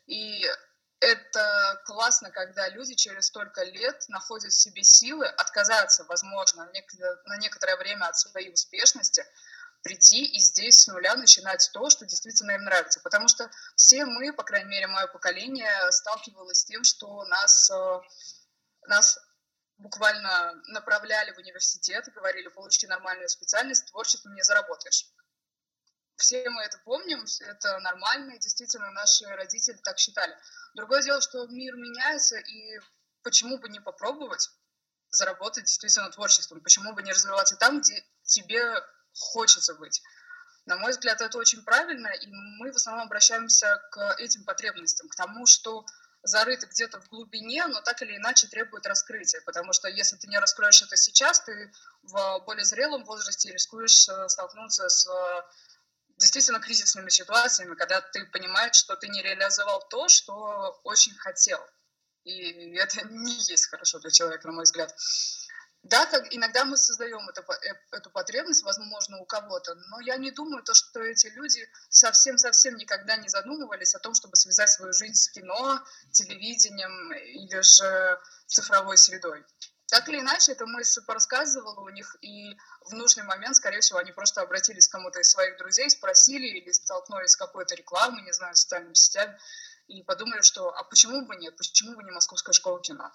И 0.06 0.44
это 0.98 1.82
классно, 1.86 2.30
когда 2.30 2.68
люди 2.70 2.94
через 2.94 3.26
столько 3.26 3.62
лет 3.62 4.04
находят 4.08 4.52
в 4.52 4.60
себе 4.60 4.82
силы 4.82 5.26
отказаться, 5.26 6.04
возможно, 6.04 6.68
на 7.26 7.36
некоторое 7.38 7.76
время 7.76 8.06
от 8.06 8.18
своей 8.18 8.52
успешности, 8.52 9.24
прийти 9.84 10.24
и 10.24 10.40
здесь 10.40 10.80
с 10.80 10.86
нуля 10.88 11.14
начинать 11.14 11.70
то, 11.72 11.88
что 11.90 12.06
действительно 12.06 12.52
им 12.52 12.64
нравится. 12.64 13.00
Потому 13.00 13.28
что 13.28 13.48
все 13.76 14.04
мы, 14.04 14.32
по 14.32 14.42
крайней 14.42 14.70
мере, 14.70 14.86
мое 14.88 15.06
поколение, 15.06 15.70
сталкивалось 15.92 16.60
с 16.60 16.64
тем, 16.64 16.82
что 16.82 17.24
нас, 17.26 17.70
э, 17.70 18.00
нас 18.88 19.18
буквально 19.76 20.54
направляли 20.68 21.32
в 21.32 21.38
университет 21.38 22.08
и 22.08 22.12
говорили, 22.12 22.48
получи 22.48 22.86
нормальную 22.86 23.28
специальность, 23.28 23.86
творчеством 23.90 24.34
не 24.34 24.42
заработаешь. 24.42 25.06
Все 26.16 26.48
мы 26.48 26.62
это 26.62 26.78
помним, 26.84 27.24
это 27.40 27.78
нормально, 27.80 28.32
и 28.32 28.38
действительно 28.38 28.90
наши 28.92 29.26
родители 29.26 29.76
так 29.82 29.98
считали. 29.98 30.34
Другое 30.74 31.02
дело, 31.02 31.20
что 31.20 31.46
мир 31.48 31.76
меняется, 31.76 32.38
и 32.38 32.80
почему 33.22 33.58
бы 33.58 33.68
не 33.68 33.80
попробовать 33.80 34.48
заработать 35.10 35.64
действительно 35.64 36.10
творчеством, 36.10 36.60
почему 36.62 36.94
бы 36.94 37.02
не 37.02 37.12
развиваться 37.12 37.56
там, 37.56 37.80
где 37.80 38.02
тебе 38.22 38.62
хочется 39.14 39.74
быть. 39.74 40.02
На 40.66 40.76
мой 40.76 40.92
взгляд, 40.92 41.20
это 41.20 41.38
очень 41.38 41.62
правильно, 41.62 42.08
и 42.08 42.26
мы 42.26 42.72
в 42.72 42.76
основном 42.76 43.06
обращаемся 43.06 43.82
к 43.90 44.16
этим 44.18 44.44
потребностям, 44.44 45.08
к 45.08 45.14
тому, 45.14 45.46
что 45.46 45.84
зарыто 46.22 46.66
где-то 46.66 47.00
в 47.00 47.08
глубине, 47.10 47.66
но 47.66 47.82
так 47.82 48.00
или 48.00 48.16
иначе 48.16 48.46
требует 48.46 48.86
раскрытия, 48.86 49.42
потому 49.44 49.74
что 49.74 49.88
если 49.88 50.16
ты 50.16 50.26
не 50.28 50.38
раскроешь 50.38 50.80
это 50.80 50.96
сейчас, 50.96 51.40
ты 51.40 51.70
в 52.02 52.42
более 52.46 52.64
зрелом 52.64 53.04
возрасте 53.04 53.52
рискуешь 53.52 54.08
э, 54.08 54.28
столкнуться 54.28 54.88
с 54.88 55.06
действительно 56.16 56.60
кризисными 56.60 57.10
ситуациями, 57.10 57.74
когда 57.74 58.00
ты 58.00 58.24
понимаешь, 58.26 58.76
что 58.76 58.96
ты 58.96 59.08
не 59.08 59.22
реализовал 59.22 59.86
то, 59.88 60.08
что 60.08 60.80
очень 60.84 61.14
хотел. 61.16 61.60
И 62.24 62.74
это 62.76 63.06
не 63.08 63.34
есть 63.34 63.66
хорошо 63.66 63.98
для 63.98 64.10
человека, 64.10 64.46
на 64.46 64.54
мой 64.54 64.64
взгляд. 64.64 64.94
Да, 65.84 66.06
как 66.06 66.34
иногда 66.34 66.64
мы 66.64 66.78
создаем 66.78 67.28
это, 67.28 67.42
э, 67.42 67.74
эту 67.92 68.10
потребность, 68.10 68.62
возможно, 68.62 69.18
у 69.18 69.26
кого-то, 69.26 69.74
но 69.90 70.00
я 70.00 70.16
не 70.16 70.30
думаю, 70.30 70.62
то, 70.62 70.72
что 70.72 71.00
эти 71.00 71.26
люди 71.26 71.68
совсем-совсем 71.90 72.76
никогда 72.76 73.16
не 73.18 73.28
задумывались 73.28 73.94
о 73.94 73.98
том, 73.98 74.14
чтобы 74.14 74.34
связать 74.36 74.70
свою 74.70 74.94
жизнь 74.94 75.14
с 75.14 75.28
кино, 75.28 75.78
телевидением 76.10 77.12
или 77.12 77.60
же 77.60 78.18
цифровой 78.46 78.96
средой. 78.96 79.44
Так 79.88 80.08
или 80.08 80.20
иначе, 80.20 80.52
эта 80.52 80.64
мысль 80.64 81.02
порассказывала 81.06 81.80
у 81.80 81.90
них, 81.90 82.16
и 82.22 82.56
в 82.86 82.94
нужный 82.94 83.24
момент, 83.24 83.56
скорее 83.56 83.80
всего, 83.80 83.98
они 83.98 84.10
просто 84.12 84.40
обратились 84.40 84.88
к 84.88 84.92
кому-то 84.92 85.20
из 85.20 85.28
своих 85.28 85.58
друзей, 85.58 85.90
спросили 85.90 86.46
или 86.46 86.72
столкнулись 86.72 87.32
с 87.32 87.36
какой-то 87.36 87.74
рекламой, 87.74 88.22
не 88.22 88.32
знаю, 88.32 88.56
социальными 88.56 88.94
сетями, 88.94 89.38
и 89.88 90.02
подумали, 90.02 90.40
что 90.40 90.74
а 90.74 90.82
почему 90.84 91.26
бы 91.26 91.36
нет, 91.36 91.54
почему 91.58 91.94
бы 91.94 92.02
не 92.04 92.10
Московская 92.10 92.54
школа 92.54 92.80
кино? 92.80 93.12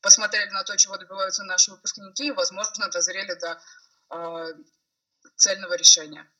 Посмотрели 0.00 0.50
на 0.50 0.62
то, 0.64 0.76
чего 0.76 0.96
добиваются 0.96 1.44
наши 1.44 1.70
выпускники, 1.70 2.28
и, 2.28 2.32
возможно, 2.32 2.88
дозрели 2.88 3.34
до 3.34 3.60
э, 4.10 4.54
цельного 5.36 5.74
решения. 5.74 6.30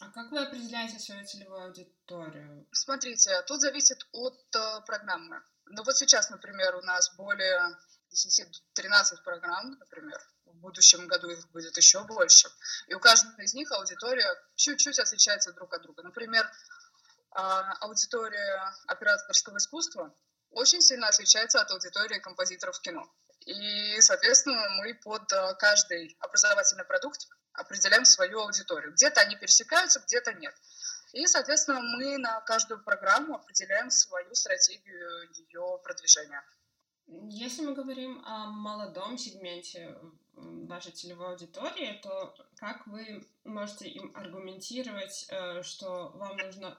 А 0.00 0.10
как 0.10 0.30
вы 0.30 0.40
определяете 0.40 0.98
свою 0.98 1.24
целевую 1.26 1.64
аудиторию? 1.64 2.66
Смотрите, 2.72 3.42
тут 3.42 3.60
зависит 3.60 3.98
от 4.12 4.56
э, 4.56 4.80
программы. 4.86 5.42
Ну 5.66 5.82
вот 5.84 5.96
сейчас, 5.96 6.30
например, 6.30 6.76
у 6.76 6.82
нас 6.82 7.14
более 7.16 7.76
10-13 8.12 9.22
программ, 9.22 9.78
например. 9.78 10.18
В 10.46 10.54
будущем 10.56 11.06
году 11.06 11.28
их 11.28 11.50
будет 11.50 11.76
еще 11.76 12.04
больше. 12.04 12.48
И 12.88 12.94
у 12.94 13.00
каждой 13.00 13.44
из 13.44 13.54
них 13.54 13.70
аудитория 13.72 14.28
чуть-чуть 14.56 14.98
отличается 14.98 15.52
друг 15.52 15.74
от 15.74 15.82
друга. 15.82 16.02
Например, 16.02 16.48
а, 17.32 17.72
аудитория 17.80 18.72
операторского 18.86 19.58
искусства 19.58 20.14
очень 20.54 20.80
сильно 20.80 21.08
отличается 21.08 21.60
от 21.60 21.70
аудитории 21.70 22.18
композиторов 22.18 22.80
кино. 22.80 23.08
И, 23.46 24.00
соответственно, 24.00 24.68
мы 24.82 24.94
под 24.94 25.30
а, 25.32 25.54
каждый 25.54 26.16
образовательный 26.20 26.84
продукт 26.84 27.28
определяем 27.52 28.04
свою 28.04 28.40
аудиторию. 28.40 28.92
Где-то 28.92 29.20
они 29.20 29.36
пересекаются, 29.36 30.00
где-то 30.00 30.32
нет. 30.32 30.54
И, 31.12 31.26
соответственно, 31.26 31.80
мы 31.80 32.18
на 32.18 32.40
каждую 32.40 32.82
программу 32.82 33.36
определяем 33.36 33.90
свою 33.90 34.34
стратегию 34.34 35.30
ее 35.34 35.78
продвижения. 35.84 36.42
Если 37.06 37.62
мы 37.62 37.74
говорим 37.74 38.22
о 38.24 38.46
молодом 38.46 39.18
сегменте 39.18 39.94
вашей 40.34 40.92
целевой 40.92 41.32
аудитории, 41.32 42.00
то 42.02 42.34
как 42.56 42.86
вы 42.86 43.26
можете 43.44 43.88
им 43.88 44.10
аргументировать, 44.16 45.26
э, 45.28 45.62
что 45.62 46.08
вам 46.14 46.36
нужно, 46.36 46.78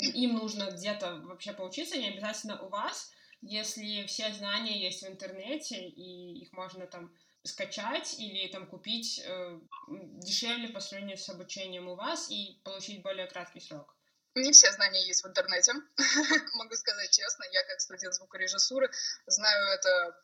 им 0.00 0.34
нужно 0.34 0.70
где-то 0.70 1.16
вообще 1.24 1.52
поучиться, 1.52 1.96
не 1.96 2.08
обязательно 2.08 2.60
у 2.62 2.68
вас, 2.68 3.10
если 3.40 4.06
все 4.06 4.32
знания 4.32 4.82
есть 4.82 5.02
в 5.02 5.08
интернете, 5.08 5.76
и 5.76 6.42
их 6.42 6.52
можно 6.52 6.86
там 6.86 7.14
скачать 7.42 8.18
или 8.18 8.48
там 8.48 8.66
купить 8.66 9.20
э, 9.24 9.60
дешевле 9.88 10.68
по 10.68 10.80
сравнению 10.80 11.18
с 11.18 11.28
обучением 11.28 11.88
у 11.88 11.94
вас 11.94 12.30
и 12.30 12.60
получить 12.64 13.02
более 13.02 13.26
краткий 13.26 13.60
срок? 13.60 13.94
Не 14.34 14.50
все 14.50 14.72
знания 14.72 15.06
есть 15.06 15.22
в 15.22 15.28
интернете, 15.28 15.74
могу 16.54 16.74
сказать 16.74 17.10
честно. 17.10 17.44
Я 17.52 17.62
как 17.64 17.80
студент 17.80 18.14
звукорежиссуры 18.14 18.90
знаю 19.26 19.68
это 19.68 20.16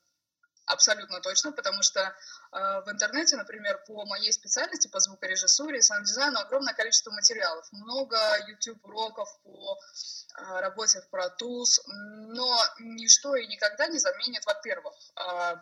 абсолютно 0.67 1.21
точно, 1.21 1.53
потому 1.53 1.83
что 1.83 2.01
э, 2.01 2.11
в 2.53 2.91
интернете, 2.91 3.37
например, 3.37 3.83
по 3.87 4.05
моей 4.07 4.33
специальности, 4.33 4.89
по 4.89 5.01
звукорежиссуре 5.01 5.79
и 5.79 5.83
саунд-дизайну 5.83 6.39
огромное 6.39 6.75
количество 6.75 7.11
материалов. 7.11 7.67
Много 7.73 8.19
YouTube-уроков 8.49 9.29
по 9.43 9.79
э, 9.79 10.61
работе 10.61 11.01
в 11.01 11.15
Pro 11.15 11.29
Tools, 11.41 11.81
но 11.87 12.59
ничто 12.79 13.35
и 13.37 13.47
никогда 13.47 13.87
не 13.89 13.99
заменит, 13.99 14.45
во-первых, 14.47 14.95
э, 15.17 15.57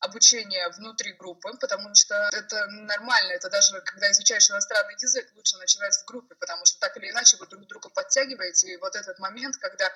обучение 0.00 0.68
внутри 0.70 1.12
группы, 1.12 1.52
потому 1.60 1.94
что 1.94 2.14
это 2.32 2.66
нормально, 2.68 3.32
это 3.32 3.50
даже 3.50 3.80
когда 3.82 4.10
изучаешь 4.10 4.50
иностранный 4.50 4.94
язык, 4.94 5.30
лучше 5.36 5.56
начинать 5.58 5.94
в 5.94 6.06
группе, 6.06 6.34
потому 6.34 6.64
что 6.64 6.80
так 6.80 6.96
или 6.96 7.10
иначе 7.10 7.36
вы 7.36 7.46
друг 7.46 7.66
друга 7.66 7.90
подтягиваете, 7.90 8.72
и 8.72 8.76
вот 8.78 8.96
этот 8.96 9.18
момент, 9.18 9.56
когда 9.58 9.90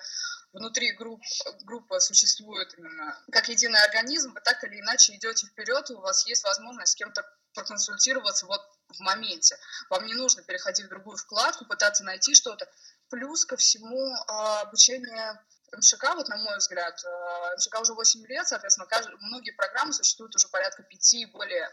внутри 0.52 0.92
групп, 0.92 1.22
группа 1.62 2.00
существует 2.00 2.74
именно 2.78 3.18
как 3.32 3.48
единый 3.48 3.82
организм, 3.82 4.32
вы 4.34 4.40
так 4.40 4.62
или 4.64 4.78
иначе 4.80 5.14
идете 5.16 5.46
вперед, 5.46 5.90
и 5.90 5.94
у 5.94 6.00
вас 6.00 6.26
есть 6.26 6.44
возможность 6.44 6.92
с 6.92 6.96
кем-то 6.96 7.24
проконсультироваться 7.54 8.46
вот 8.46 8.60
в 8.88 9.00
моменте. 9.00 9.56
Вам 9.90 10.04
не 10.06 10.14
нужно 10.14 10.42
переходить 10.42 10.86
в 10.86 10.90
другую 10.90 11.16
вкладку, 11.16 11.64
пытаться 11.64 12.04
найти 12.04 12.34
что-то. 12.34 12.68
Плюс 13.10 13.44
ко 13.44 13.56
всему 13.56 14.14
а, 14.28 14.62
обучение 14.62 15.40
МШК, 15.76 16.14
вот 16.14 16.28
на 16.28 16.36
мой 16.36 16.56
взгляд, 16.58 17.02
э, 17.04 17.56
МШК 17.56 17.80
уже 17.80 17.94
8 17.94 18.26
лет, 18.26 18.46
соответственно, 18.46 18.86
каждый, 18.86 19.14
многие 19.20 19.52
программы 19.52 19.92
существуют 19.92 20.34
уже 20.36 20.48
порядка 20.48 20.82
5 20.82 21.14
и 21.14 21.26
более 21.26 21.68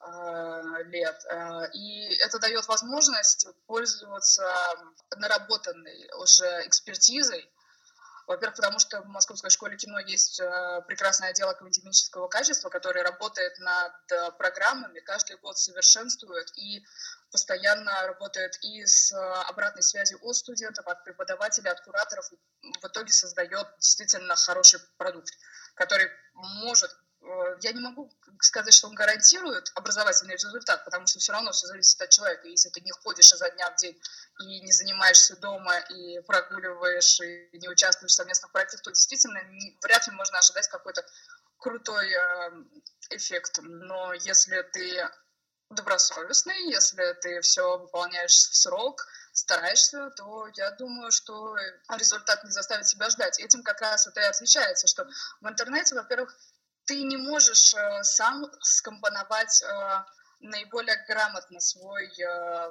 э, 0.00 0.82
лет. 0.84 1.24
Э, 1.30 1.70
и 1.72 2.14
это 2.16 2.38
дает 2.38 2.66
возможность 2.68 3.46
пользоваться 3.66 4.44
наработанной 5.16 6.10
уже 6.18 6.66
экспертизой, 6.66 7.48
во-первых, 8.30 8.56
потому 8.56 8.78
что 8.78 9.02
в 9.02 9.08
Московской 9.08 9.50
школе 9.50 9.76
кино 9.76 9.98
есть 9.98 10.40
прекрасное 10.86 11.30
отдел 11.30 11.48
академического 11.48 12.28
качества, 12.28 12.68
который 12.68 13.02
работает 13.02 13.58
над 13.58 14.36
программами, 14.38 15.00
каждый 15.00 15.36
год 15.38 15.58
совершенствует 15.58 16.46
и 16.56 16.84
постоянно 17.32 18.06
работает 18.06 18.56
и 18.62 18.86
с 18.86 19.12
обратной 19.48 19.82
связью 19.82 20.18
от 20.22 20.36
студентов, 20.36 20.86
от 20.86 21.02
преподавателей, 21.04 21.70
от 21.70 21.80
кураторов, 21.80 22.30
в 22.80 22.86
итоге 22.86 23.12
создает 23.12 23.66
действительно 23.78 24.36
хороший 24.36 24.80
продукт, 24.96 25.32
который 25.74 26.08
может 26.34 26.90
э, 26.90 26.94
э, 26.94 27.09
я 27.60 27.72
не 27.72 27.80
могу 27.80 28.10
сказать, 28.40 28.72
что 28.72 28.88
он 28.88 28.94
гарантирует 28.94 29.70
образовательный 29.74 30.34
результат, 30.34 30.84
потому 30.84 31.06
что 31.06 31.18
все 31.18 31.32
равно 31.32 31.52
все 31.52 31.66
зависит 31.66 32.00
от 32.00 32.10
человека. 32.10 32.48
Если 32.48 32.70
ты 32.70 32.80
не 32.80 32.90
ходишь 32.90 33.32
изо 33.32 33.50
дня 33.50 33.70
в 33.70 33.76
день 33.76 34.00
и 34.40 34.60
не 34.60 34.72
занимаешься 34.72 35.36
дома, 35.36 35.78
и 35.78 36.20
прогуливаешь, 36.20 37.20
и 37.20 37.58
не 37.58 37.68
участвуешь 37.68 38.12
в 38.12 38.14
совместных 38.14 38.52
проектах, 38.52 38.80
то 38.82 38.90
действительно 38.90 39.40
вряд 39.82 40.06
ли 40.06 40.12
можно 40.14 40.38
ожидать 40.38 40.68
какой-то 40.68 41.04
крутой 41.58 42.10
э, 42.10 42.50
эффект. 43.10 43.58
Но 43.62 44.14
если 44.14 44.62
ты 44.72 45.08
добросовестный, 45.70 46.70
если 46.70 47.12
ты 47.20 47.40
все 47.42 47.78
выполняешь 47.78 48.32
в 48.32 48.56
срок, 48.56 49.06
стараешься, 49.32 50.10
то 50.16 50.48
я 50.54 50.72
думаю, 50.72 51.12
что 51.12 51.56
результат 51.96 52.42
не 52.44 52.50
заставит 52.50 52.88
себя 52.88 53.08
ждать. 53.10 53.38
Этим 53.38 53.62
как 53.62 53.80
раз 53.80 54.06
это 54.06 54.20
и 54.20 54.24
отличается, 54.24 54.86
что 54.86 55.08
в 55.40 55.48
интернете, 55.48 55.94
во-первых, 55.94 56.34
ты 56.90 57.02
не 57.04 57.16
можешь 57.16 57.72
э, 57.72 58.02
сам 58.02 58.50
скомпоновать 58.62 59.62
э, 59.62 60.04
наиболее 60.40 60.96
грамотно 61.06 61.60
свой 61.60 62.08
э, 62.08 62.70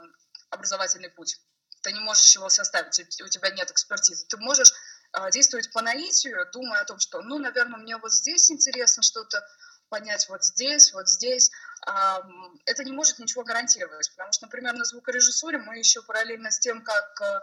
образовательный 0.49 1.09
путь. 1.09 1.39
Ты 1.83 1.93
не 1.93 2.01
можешь 2.01 2.35
его 2.35 2.49
составить, 2.49 3.21
у 3.21 3.29
тебя 3.29 3.49
нет 3.51 3.71
экспертизы. 3.71 4.25
Ты 4.27 4.35
можешь 4.35 4.73
э, 5.13 5.31
действовать 5.31 5.71
по 5.71 5.81
наитию, 5.81 6.45
думая 6.51 6.81
о 6.81 6.85
том, 6.85 6.99
что, 6.99 7.21
ну, 7.21 7.39
наверное, 7.39 7.79
мне 7.79 7.95
вот 7.95 8.11
здесь 8.11 8.51
интересно 8.51 9.03
что-то 9.03 9.41
понять 9.88 10.27
вот 10.27 10.43
здесь, 10.43 10.91
вот 10.91 11.07
здесь, 11.07 11.49
это 11.86 12.83
не 12.83 12.91
может 12.91 13.19
ничего 13.19 13.43
гарантировать, 13.43 14.12
потому 14.12 14.31
что, 14.33 14.45
например, 14.45 14.74
на 14.74 14.83
звукорежиссуре 14.83 15.57
мы 15.59 15.77
еще 15.77 16.01
параллельно 16.01 16.51
с 16.51 16.59
тем, 16.59 16.83
как 16.83 17.21
э, 17.21 17.39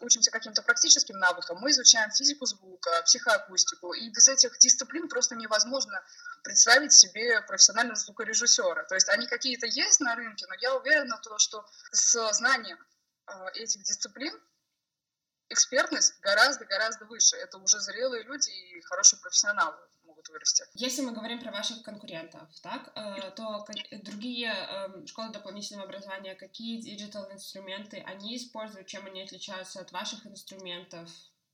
учимся 0.00 0.30
каким-то 0.30 0.62
практическим 0.62 1.18
навыкам, 1.18 1.58
мы 1.58 1.70
изучаем 1.70 2.10
физику 2.10 2.46
звука, 2.46 2.90
психоакустику, 3.04 3.92
и 3.92 4.10
без 4.10 4.28
этих 4.28 4.58
дисциплин 4.58 5.08
просто 5.08 5.36
невозможно 5.36 6.02
представить 6.42 6.92
себе 6.92 7.40
профессионального 7.42 7.96
звукорежиссера. 7.96 8.84
То 8.84 8.94
есть 8.94 9.08
они 9.08 9.26
какие-то 9.26 9.66
есть 9.66 10.00
на 10.00 10.16
рынке, 10.16 10.46
но 10.48 10.54
я 10.60 10.74
уверена, 10.74 11.18
то, 11.22 11.38
что 11.38 11.64
с 11.92 12.32
знанием 12.32 12.78
э, 13.28 13.32
этих 13.54 13.82
дисциплин 13.84 14.34
экспертность 15.52 16.20
гораздо-гораздо 16.20 17.04
выше. 17.06 17.36
Это 17.36 17.58
уже 17.58 17.78
зрелые 17.80 18.24
люди 18.24 18.50
и 18.50 18.80
хорошие 18.82 19.20
профессионалы 19.20 19.76
могут 20.04 20.28
вырасти. 20.28 20.64
Если 20.74 21.02
мы 21.02 21.12
говорим 21.12 21.40
про 21.40 21.50
ваших 21.50 21.82
конкурентов, 21.82 22.48
так, 22.62 22.92
э, 22.94 23.30
то 23.32 23.64
другие 24.04 24.50
эм, 24.50 25.06
школы 25.06 25.30
дополнительного 25.30 25.88
образования, 25.88 26.34
какие 26.34 26.80
digital 26.80 27.30
инструменты 27.30 28.02
они 28.06 28.36
используют, 28.36 28.86
чем 28.86 29.06
они 29.06 29.22
отличаются 29.22 29.80
от 29.80 29.92
ваших 29.92 30.26
инструментов? 30.26 31.08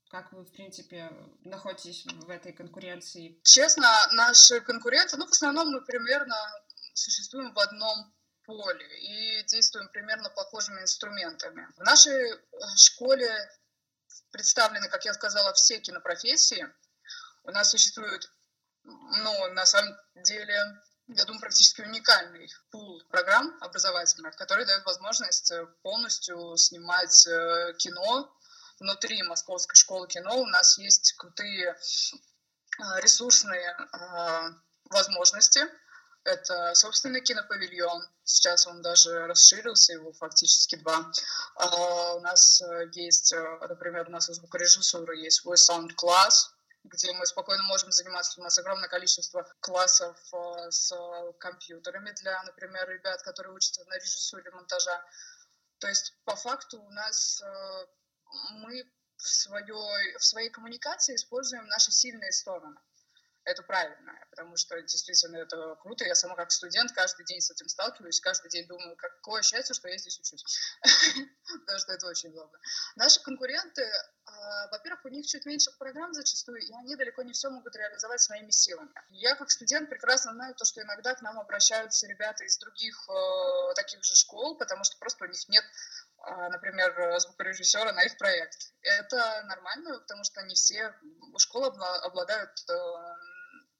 Как 0.09 0.33
вы, 0.33 0.43
в 0.43 0.51
принципе, 0.51 1.11
находитесь 1.43 2.05
в 2.05 2.29
этой 2.31 2.51
конкуренции? 2.51 3.39
Честно, 3.43 3.87
наши 4.13 4.59
конкуренты, 4.61 5.17
ну, 5.17 5.27
в 5.27 5.31
основном 5.31 5.71
мы 5.71 5.81
примерно 5.85 6.35
существуем 6.95 7.53
в 7.53 7.59
одном 7.59 8.11
поле 8.43 8.87
и 9.01 9.43
действуем 9.45 9.87
примерно 9.89 10.29
похожими 10.31 10.81
инструментами. 10.81 11.67
В 11.77 11.83
нашей 11.83 12.33
э, 12.33 12.37
школе 12.75 13.29
представлены, 14.31 14.89
как 14.89 15.05
я 15.05 15.13
сказала, 15.13 15.53
все 15.53 15.79
кинопрофессии. 15.79 16.67
У 17.43 17.51
нас 17.51 17.71
существует 17.71 18.29
ну, 18.83 19.47
на 19.53 19.65
самом 19.65 19.95
деле, 20.15 20.55
я 21.07 21.25
думаю, 21.25 21.41
практически 21.41 21.81
уникальный 21.81 22.49
пул 22.71 23.01
программ 23.09 23.55
образовательных, 23.61 24.35
который 24.35 24.65
дает 24.65 24.85
возможность 24.85 25.51
э, 25.51 25.65
полностью 25.81 26.55
снимать 26.57 27.27
э, 27.27 27.73
кино 27.77 28.33
внутри 28.79 29.21
Московской 29.23 29.75
школы 29.75 30.07
кино. 30.07 30.39
У 30.39 30.45
нас 30.47 30.77
есть 30.77 31.13
крутые 31.17 31.71
э, 31.71 31.75
ресурсные 33.01 33.75
возможности. 34.85 35.61
Это 36.29 36.75
собственный 36.75 37.21
кинопавильон. 37.21 38.07
Сейчас 38.23 38.67
он 38.67 38.83
даже 38.83 39.25
расширился, 39.25 39.93
его 39.93 40.11
фактически 40.13 40.75
два. 40.75 41.11
У 42.15 42.19
нас 42.19 42.61
есть, 42.93 43.33
например, 43.33 44.07
у 44.07 44.11
нас 44.11 44.29
из 44.29 44.35
звукорежиссуры 44.35 45.17
есть 45.17 45.41
свой 45.41 45.57
саунд-класс, 45.57 46.53
где 46.83 47.11
мы 47.13 47.25
спокойно 47.25 47.63
можем 47.63 47.91
заниматься. 47.91 48.39
У 48.39 48.43
нас 48.43 48.59
огромное 48.59 48.89
количество 48.89 49.43
классов 49.59 50.15
э, 50.31 50.69
с 50.69 50.93
компьютерами 51.39 52.11
для, 52.21 52.43
например, 52.43 52.87
ребят, 52.87 53.23
которые 53.23 53.55
учатся 53.55 53.83
на 53.85 53.95
режиссуре 53.95 54.51
монтажа. 54.51 55.03
То 55.79 55.87
есть, 55.87 56.13
по 56.25 56.35
факту, 56.35 56.79
у 56.79 56.89
нас 56.91 57.41
э, 57.41 57.85
мы 58.51 58.83
в, 59.17 59.27
своей, 59.27 60.17
в 60.17 60.23
своей 60.23 60.49
коммуникации 60.51 61.15
используем 61.15 61.65
наши 61.67 61.91
сильные 61.91 62.31
стороны 62.31 62.79
это 63.49 63.63
правильно, 63.63 64.13
потому 64.29 64.55
что 64.57 64.79
действительно 64.81 65.37
это 65.37 65.75
круто. 65.81 66.05
Я 66.05 66.15
сама 66.15 66.35
как 66.35 66.51
студент 66.51 66.91
каждый 66.91 67.25
день 67.25 67.41
с 67.41 67.49
этим 67.49 67.67
сталкиваюсь, 67.67 68.21
каждый 68.21 68.49
день 68.49 68.67
думаю, 68.67 68.95
какое 68.95 69.41
счастье, 69.41 69.73
что 69.73 69.87
я 69.87 69.97
здесь 69.97 70.19
учусь, 70.19 70.43
потому 71.61 71.79
что 71.79 71.93
это 71.93 72.07
очень 72.07 72.29
удобно. 72.29 72.59
Наши 72.95 73.21
конкуренты, 73.21 73.83
а, 74.25 74.67
во-первых, 74.71 75.05
у 75.05 75.09
них 75.09 75.25
чуть 75.25 75.45
меньше 75.45 75.71
программ 75.77 76.13
зачастую, 76.13 76.61
и 76.61 76.71
они 76.73 76.95
далеко 76.95 77.23
не 77.23 77.33
все 77.33 77.49
могут 77.49 77.75
реализовать 77.75 78.21
своими 78.21 78.51
силами. 78.51 78.91
Я 79.09 79.35
как 79.35 79.49
студент 79.49 79.89
прекрасно 79.89 80.33
знаю 80.33 80.53
то, 80.55 80.65
что 80.65 80.81
иногда 80.81 81.15
к 81.15 81.21
нам 81.21 81.39
обращаются 81.39 82.07
ребята 82.07 82.43
из 82.43 82.57
других 82.57 82.95
э, 83.09 83.73
таких 83.75 84.03
же 84.03 84.15
школ, 84.15 84.57
потому 84.57 84.83
что 84.83 84.97
просто 84.97 85.25
у 85.25 85.27
них 85.27 85.49
нет 85.49 85.65
а, 86.21 86.49
например, 86.49 87.19
звукорежиссера 87.19 87.93
на 87.93 88.03
их 88.03 88.17
проект. 88.17 88.73
Это 88.81 89.43
нормально, 89.45 89.99
потому 89.99 90.23
что 90.23 90.41
не 90.43 90.55
все 90.55 90.93
школы 91.37 91.67
обладают 92.03 92.51
э, 92.69 92.73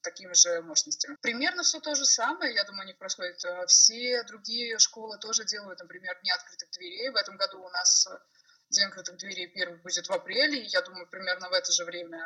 такими 0.02 0.32
же 0.32 0.62
мощностями. 0.62 1.16
Примерно 1.20 1.62
все 1.62 1.80
то 1.80 1.94
же 1.94 2.04
самое, 2.04 2.54
я 2.54 2.64
думаю, 2.64 2.86
них 2.86 2.98
происходит. 2.98 3.44
Э, 3.44 3.66
все 3.66 4.22
другие 4.24 4.78
школы 4.78 5.18
тоже 5.18 5.44
делают, 5.44 5.78
например, 5.80 6.18
Дни 6.20 6.30
открытых 6.30 6.70
дверей. 6.70 7.10
В 7.10 7.16
этом 7.16 7.36
году 7.36 7.62
у 7.62 7.68
нас 7.70 8.06
э, 8.06 8.18
День 8.70 8.86
открытых 8.86 9.16
дверей 9.16 9.48
первый 9.48 9.78
будет 9.78 10.06
в 10.06 10.12
апреле. 10.12 10.62
Я 10.64 10.82
думаю, 10.82 11.08
примерно 11.08 11.48
в 11.48 11.52
это 11.52 11.72
же 11.72 11.84
время 11.84 12.20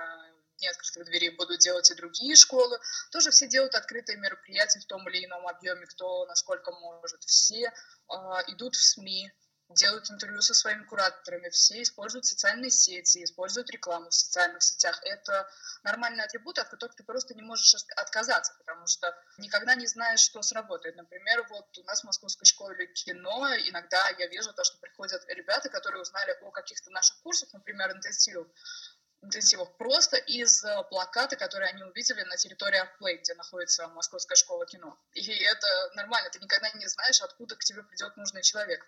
Дни 0.59 0.69
открытых 0.69 1.07
дверей 1.07 1.31
будут 1.31 1.61
делать 1.61 1.91
и 1.91 1.95
другие 1.95 2.37
школы. 2.37 2.79
Тоже 3.11 3.31
все 3.31 3.49
делают 3.49 3.75
открытые 3.75 4.19
мероприятия 4.19 4.81
в 4.81 4.87
том 4.87 5.09
или 5.09 5.25
ином 5.25 5.47
объеме, 5.49 5.87
кто 5.87 6.27
насколько 6.27 6.71
может. 6.71 7.23
Все 7.25 7.65
э, 7.65 8.15
идут 8.49 8.77
в 8.77 8.83
СМИ, 8.83 9.31
делают 9.71 10.11
интервью 10.11 10.41
со 10.43 10.55
своими 10.55 10.85
кураторами, 10.85 11.49
все 11.49 11.83
используют 11.83 12.27
социальные 12.27 12.71
сети, 12.71 13.25
используют 13.25 13.71
рекламу 13.71 14.11
в 14.11 14.15
социальных 14.15 14.63
сетях. 14.63 15.01
Это 15.05 15.49
нормальные 15.83 16.25
атрибуты, 16.25 16.61
от 16.61 16.69
которых 16.69 16.95
ты 16.95 17.03
просто 17.03 17.35
не 17.35 17.43
можешь 17.43 17.75
отказаться, 17.97 18.55
потому 18.59 18.87
что 18.87 19.15
никогда 19.39 19.75
не 19.75 19.87
знаешь, 19.87 20.21
что 20.21 20.43
сработает. 20.43 20.97
Например, 20.97 21.47
вот 21.49 21.79
у 21.79 21.83
нас 21.85 22.03
в 22.03 22.05
Московской 22.05 22.47
школе 22.47 22.87
кино 22.89 23.49
иногда 23.69 24.09
я 24.19 24.27
вижу 24.29 24.53
то, 24.53 24.65
что 24.65 24.79
приходят 24.79 25.25
ребята, 25.29 25.69
которые 25.69 26.03
узнали 26.03 26.37
о 26.43 26.51
каких-то 26.51 26.91
наших 26.91 27.19
курсах, 27.23 27.53
например, 27.53 27.93
интенсивах, 27.93 28.47
интенсивах 29.23 29.77
просто 29.77 30.17
из 30.19 30.65
плаката, 30.91 31.37
которые 31.37 31.71
они 31.71 31.83
увидели 31.83 32.23
на 32.23 32.37
территории 32.37 32.79
Арплей, 32.79 33.19
где 33.19 33.35
находится 33.35 33.89
Московская 33.89 34.37
школа 34.37 34.67
кино. 34.67 34.99
И 35.15 35.27
это 35.45 35.67
нормально, 35.95 36.31
ты 36.31 36.39
никогда 36.39 36.71
не 36.73 36.87
знаешь, 36.87 37.21
откуда 37.23 37.57
к 37.57 37.65
тебе 37.65 37.83
придет 37.83 38.17
нужный 38.17 38.43
человек. 38.43 38.87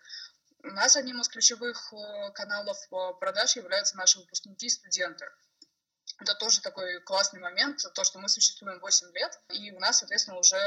У 0.67 0.73
нас 0.73 0.97
одним 0.97 1.21
из 1.21 1.29
ключевых 1.29 1.93
э, 1.93 2.33
каналов 2.33 2.77
э, 2.91 3.13
продаж 3.21 3.55
являются 3.55 3.97
наши 3.97 4.19
выпускники 4.19 4.67
и 4.67 4.71
студенты. 4.71 5.25
Это 6.19 6.35
тоже 6.35 6.61
такой 6.61 7.01
классный 7.03 7.41
момент, 7.41 7.79
то, 7.95 8.03
что 8.03 8.19
мы 8.19 8.29
существуем 8.29 8.81
8 8.81 9.13
лет, 9.13 9.39
и 9.51 9.71
у 9.71 9.79
нас, 9.79 9.99
соответственно, 9.99 10.39
уже 10.39 10.59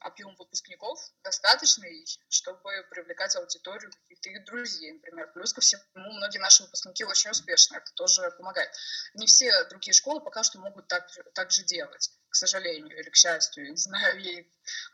объем 0.00 0.34
выпускников 0.36 1.00
достаточный, 1.22 2.04
чтобы 2.28 2.70
привлекать 2.90 3.36
аудиторию 3.36 3.90
каких-то 3.90 4.28
их 4.28 4.44
друзей, 4.44 4.92
например. 4.92 5.32
Плюс 5.32 5.54
ко 5.54 5.62
всему, 5.62 5.82
многие 5.94 6.38
наши 6.38 6.64
выпускники 6.64 7.04
очень 7.04 7.30
успешны, 7.30 7.76
это 7.76 7.90
тоже 7.94 8.30
помогает. 8.32 8.70
Не 9.14 9.26
все 9.26 9.64
другие 9.70 9.94
школы 9.94 10.20
пока 10.20 10.42
что 10.42 10.58
могут 10.58 10.88
так, 10.88 11.08
так 11.32 11.50
же 11.52 11.62
делать 11.64 12.10
к 12.30 12.34
сожалению 12.34 12.98
или 12.98 13.08
к 13.08 13.16
счастью, 13.16 13.70
не 13.70 13.76
знаю, 13.76 14.18
и 14.22 14.46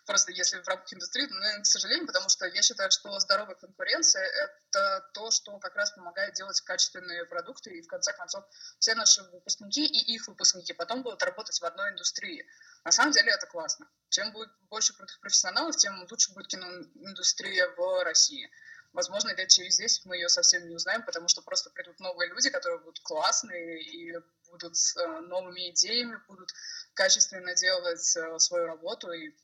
просто 0.06 0.32
если 0.32 0.60
в 0.60 0.68
рамках 0.68 0.92
индустрии, 0.92 1.26
но, 1.30 1.62
к 1.62 1.66
сожалению, 1.66 2.06
потому 2.06 2.28
что 2.28 2.46
я 2.46 2.62
считаю, 2.62 2.90
что 2.90 3.18
здоровая 3.18 3.56
конкуренция— 3.56 4.22
это 4.72 5.10
то, 5.14 5.30
что 5.30 5.58
как 5.58 5.74
раз 5.74 5.90
помогает 5.92 6.34
делать 6.34 6.60
качественные 6.60 7.24
продукты, 7.26 7.70
и 7.70 7.82
в 7.82 7.88
конце 7.88 8.12
концов 8.12 8.44
все 8.78 8.94
наши 8.94 9.22
выпускники 9.24 9.84
и 9.84 10.14
их 10.14 10.26
выпускники 10.28 10.72
потом 10.72 11.02
будут 11.02 11.22
работать 11.22 11.60
в 11.60 11.64
одной 11.64 11.90
индустрии. 11.90 12.46
На 12.84 12.92
самом 12.92 13.12
деле 13.12 13.32
это 13.32 13.46
классно. 13.46 13.88
Чем 14.10 14.32
будет 14.32 14.50
больше 14.68 14.94
крутых 14.94 15.18
профессионалов, 15.20 15.76
тем 15.76 16.06
лучше 16.10 16.32
будет 16.32 16.48
киноиндустрия 16.48 17.68
в 17.76 18.04
России. 18.04 18.50
Возможно, 18.94 19.34
лет 19.34 19.48
через 19.48 19.76
10 19.76 20.06
мы 20.06 20.16
ее 20.16 20.28
совсем 20.28 20.68
не 20.68 20.74
узнаем, 20.76 21.02
потому 21.04 21.26
что 21.26 21.42
просто 21.42 21.68
придут 21.70 21.98
новые 21.98 22.30
люди, 22.30 22.48
которые 22.48 22.78
будут 22.78 23.00
классные 23.00 23.82
и 23.82 24.14
будут 24.48 24.76
с 24.76 24.96
э, 24.96 25.20
новыми 25.22 25.70
идеями, 25.70 26.16
будут 26.28 26.50
качественно 26.94 27.56
делать 27.56 28.16
э, 28.16 28.38
свою 28.38 28.66
работу, 28.66 29.10
и 29.10 29.34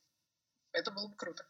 это 0.71 0.93
было 0.93 1.09
бы 1.09 1.17
круто. 1.17 1.45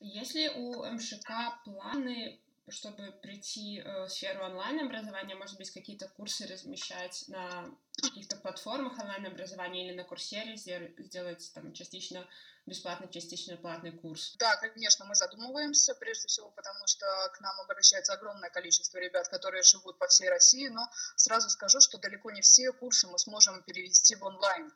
Если 0.00 0.48
у 0.48 0.82
МШК 0.86 1.28
планы, 1.66 2.40
чтобы 2.70 3.12
прийти 3.20 3.80
э, 3.80 4.06
в 4.06 4.08
сферу 4.08 4.44
онлайн-образования, 4.44 5.34
может 5.34 5.58
быть, 5.58 5.70
какие-то 5.70 6.08
курсы 6.08 6.46
размещать 6.46 7.24
на 7.28 7.70
каких-то 8.00 8.36
платформах 8.36 8.98
онлайн-образования 8.98 9.88
или 9.88 9.96
на 9.96 10.04
курсере 10.04 10.56
сделать 10.56 11.50
там 11.54 11.72
частично 11.72 12.26
бесплатный, 12.66 13.10
частично 13.10 13.56
платный 13.56 13.92
курс? 13.92 14.36
Да, 14.38 14.56
конечно, 14.56 15.04
мы 15.04 15.14
задумываемся, 15.14 15.94
прежде 15.94 16.28
всего 16.28 16.50
потому, 16.50 16.86
что 16.86 17.06
к 17.34 17.40
нам 17.40 17.60
обращается 17.60 18.12
огромное 18.12 18.50
количество 18.50 18.98
ребят, 18.98 19.28
которые 19.28 19.62
живут 19.62 19.98
по 19.98 20.06
всей 20.06 20.28
России, 20.28 20.68
но 20.68 20.88
сразу 21.16 21.48
скажу, 21.50 21.80
что 21.80 21.98
далеко 21.98 22.30
не 22.30 22.40
все 22.40 22.72
курсы 22.72 23.06
мы 23.08 23.18
сможем 23.18 23.62
перевести 23.64 24.14
в 24.14 24.22
онлайн. 24.22 24.72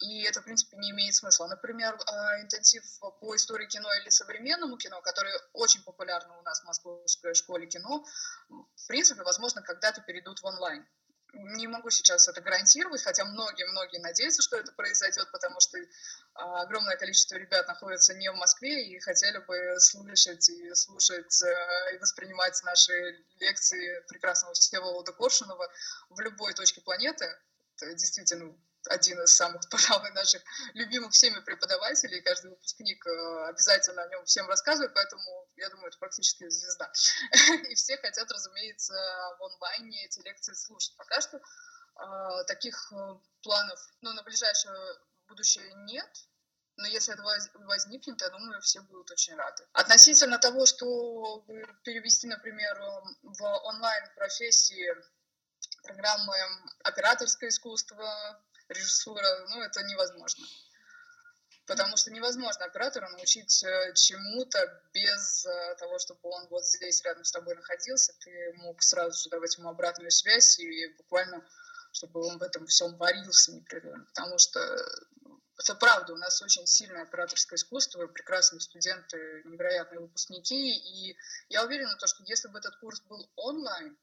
И 0.00 0.22
это, 0.22 0.40
в 0.40 0.44
принципе, 0.44 0.76
не 0.76 0.90
имеет 0.90 1.14
смысла. 1.14 1.48
Например, 1.48 1.98
а, 2.06 2.40
интенсив 2.40 2.84
по 3.20 3.34
истории 3.34 3.66
кино 3.66 3.88
или 4.00 4.10
современному 4.10 4.76
кино, 4.76 5.00
который 5.02 5.32
очень 5.52 5.82
популярны 5.82 6.38
у 6.38 6.42
нас 6.42 6.60
в 6.60 6.64
Московской 6.66 7.34
школе 7.34 7.66
кино, 7.66 8.04
в 8.48 8.86
принципе, 8.86 9.22
возможно, 9.22 9.60
когда-то 9.62 10.00
перейдут 10.02 10.38
в 10.40 10.44
онлайн. 10.44 10.86
Не 11.34 11.66
могу 11.66 11.90
сейчас 11.90 12.26
это 12.26 12.40
гарантировать, 12.40 13.02
хотя 13.02 13.24
многие-многие 13.24 13.98
надеются, 13.98 14.42
что 14.42 14.56
это 14.56 14.72
произойдет, 14.72 15.30
потому 15.30 15.60
что 15.60 15.78
а, 16.34 16.62
огромное 16.62 16.96
количество 16.96 17.36
ребят 17.36 17.68
находится 17.68 18.14
не 18.14 18.30
в 18.30 18.36
Москве 18.36 18.88
и 18.88 18.98
хотели 18.98 19.38
бы 19.38 19.78
слышать 19.78 20.48
и 20.48 20.74
слушать 20.74 21.42
э, 21.42 21.94
и 21.94 21.98
воспринимать 21.98 22.58
наши 22.64 23.24
лекции 23.40 24.00
прекрасного 24.08 24.54
Всеволода 24.54 25.12
Коршунова 25.12 25.70
в 26.08 26.20
любой 26.20 26.54
точке 26.54 26.80
планеты. 26.80 27.26
Это 27.76 27.94
действительно 27.94 28.56
один 28.88 29.20
из 29.22 29.34
самых, 29.34 29.62
пожалуй, 29.70 30.10
наших 30.12 30.42
любимых 30.74 31.12
всеми 31.12 31.40
преподавателей. 31.40 32.20
Каждый 32.22 32.50
выпускник 32.50 33.06
э, 33.06 33.48
обязательно 33.48 34.02
о 34.02 34.08
нем 34.08 34.24
всем 34.24 34.48
рассказывает, 34.48 34.92
поэтому, 34.94 35.48
я 35.56 35.68
думаю, 35.70 35.88
это 35.88 35.98
практически 35.98 36.48
звезда. 36.48 36.90
И 37.70 37.74
все 37.74 37.96
хотят, 37.98 38.30
разумеется, 38.30 38.94
в 39.38 39.44
онлайне 39.44 40.04
эти 40.06 40.20
лекции 40.20 40.54
слушать. 40.54 40.96
Пока 40.96 41.20
что 41.20 41.38
э, 41.38 42.44
таких 42.46 42.92
э, 42.92 42.96
планов 43.42 43.80
ну, 44.00 44.12
на 44.12 44.22
ближайшее 44.22 44.76
будущее 45.28 45.72
нет, 45.84 46.10
но 46.78 46.86
если 46.86 47.12
это 47.12 47.22
возникнет, 47.66 48.20
я 48.20 48.28
думаю, 48.30 48.60
все 48.60 48.80
будут 48.82 49.10
очень 49.10 49.34
рады. 49.34 49.66
Относительно 49.72 50.38
того, 50.38 50.64
что 50.64 51.44
перевести, 51.82 52.28
например, 52.28 52.80
в 53.22 53.42
онлайн 53.42 54.04
профессии 54.14 54.94
программы 55.82 56.34
операторское 56.84 57.50
искусство, 57.50 58.40
режиссура, 58.68 59.46
ну, 59.50 59.62
это 59.62 59.82
невозможно. 59.82 60.46
Потому 61.66 61.98
что 61.98 62.10
невозможно 62.10 62.64
оператора 62.64 63.08
научить 63.10 63.62
э, 63.62 63.92
чему-то 63.94 64.82
без 64.94 65.44
э, 65.44 65.74
того, 65.78 65.98
чтобы 65.98 66.20
он 66.30 66.48
вот 66.48 66.64
здесь 66.64 67.02
рядом 67.04 67.24
с 67.24 67.30
тобой 67.30 67.54
находился. 67.56 68.14
Ты 68.20 68.54
мог 68.56 68.82
сразу 68.82 69.22
же 69.22 69.28
давать 69.28 69.58
ему 69.58 69.68
обратную 69.68 70.10
связь 70.10 70.58
и 70.58 70.88
буквально, 70.96 71.46
чтобы 71.92 72.24
он 72.24 72.38
в 72.38 72.42
этом 72.42 72.66
всем 72.66 72.96
варился 72.96 73.52
непрерывно. 73.52 74.06
Потому 74.06 74.38
что 74.38 74.60
это 75.58 75.74
правда, 75.74 76.14
у 76.14 76.16
нас 76.16 76.40
очень 76.40 76.66
сильное 76.66 77.02
операторское 77.02 77.58
искусство, 77.58 78.06
прекрасные 78.06 78.60
студенты, 78.60 79.42
невероятные 79.44 80.00
выпускники. 80.00 80.74
И 80.74 81.16
я 81.50 81.64
уверена, 81.64 81.98
что 81.98 82.24
если 82.24 82.48
бы 82.48 82.60
этот 82.60 82.76
курс 82.76 83.00
был 83.02 83.30
онлайн, 83.36 83.98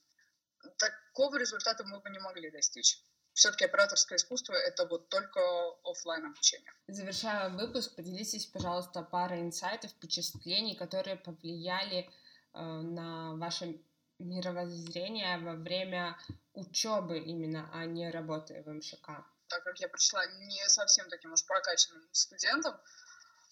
такого 0.78 1.38
результата 1.38 1.84
мы 1.84 2.00
бы 2.00 2.10
не 2.12 2.20
могли 2.20 2.52
достичь 2.52 3.02
все-таки 3.36 3.66
операторское 3.66 4.18
искусство— 4.18 4.54
это 4.54 4.88
вот 4.88 5.10
только 5.10 5.40
офлайн 5.84 6.26
обучение. 6.26 6.72
Завершая 6.88 7.50
выпуск, 7.50 7.96
поделитесь, 7.96 8.46
пожалуйста, 8.46 9.02
парой 9.02 9.42
инсайтов, 9.42 9.92
впечатлений, 9.92 10.76
которые 10.76 11.18
повлияли 11.18 12.10
э, 12.54 12.60
на 12.60 13.36
ваше 13.36 13.82
мировоззрение 14.20 15.38
во 15.40 15.54
время 15.54 16.18
учебы 16.54 17.20
именно, 17.20 17.70
а 17.74 17.86
не 17.86 18.10
работы 18.10 18.64
в 18.66 18.70
МШК. 18.70 19.08
Так 19.50 19.64
как 19.64 19.80
я 19.82 19.90
пришла 19.90 20.26
не 20.26 20.70
совсем 20.70 21.10
таким 21.10 21.34
уж 21.34 21.46
прокачанным 21.46 22.08
студентом, 22.14 22.74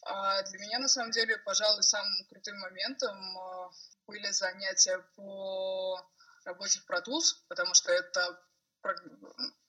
а 0.06 0.42
для 0.44 0.60
меня, 0.60 0.80
на 0.80 0.88
самом 0.88 1.12
деле, 1.12 1.38
пожалуй, 1.40 1.84
самым 1.84 2.26
крутым 2.30 2.58
моментом 2.60 3.18
э, 3.18 3.70
были 4.08 4.32
занятия 4.32 5.00
по 5.18 6.00
работе 6.46 6.80
в 6.80 6.90
Pro 6.90 7.02
потому 7.50 7.74
что 7.74 7.92
это 7.92 8.40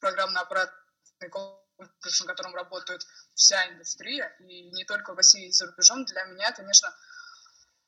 программно-аппаратный 0.00 1.28
комплекс, 1.30 2.20
на 2.20 2.26
котором 2.26 2.54
работает 2.54 3.02
вся 3.34 3.68
индустрия, 3.70 4.34
и 4.40 4.70
не 4.70 4.84
только 4.84 5.12
в 5.12 5.16
России 5.16 5.46
и 5.48 5.52
за 5.52 5.66
рубежом, 5.66 6.04
для 6.04 6.24
меня, 6.24 6.52
конечно, 6.52 6.94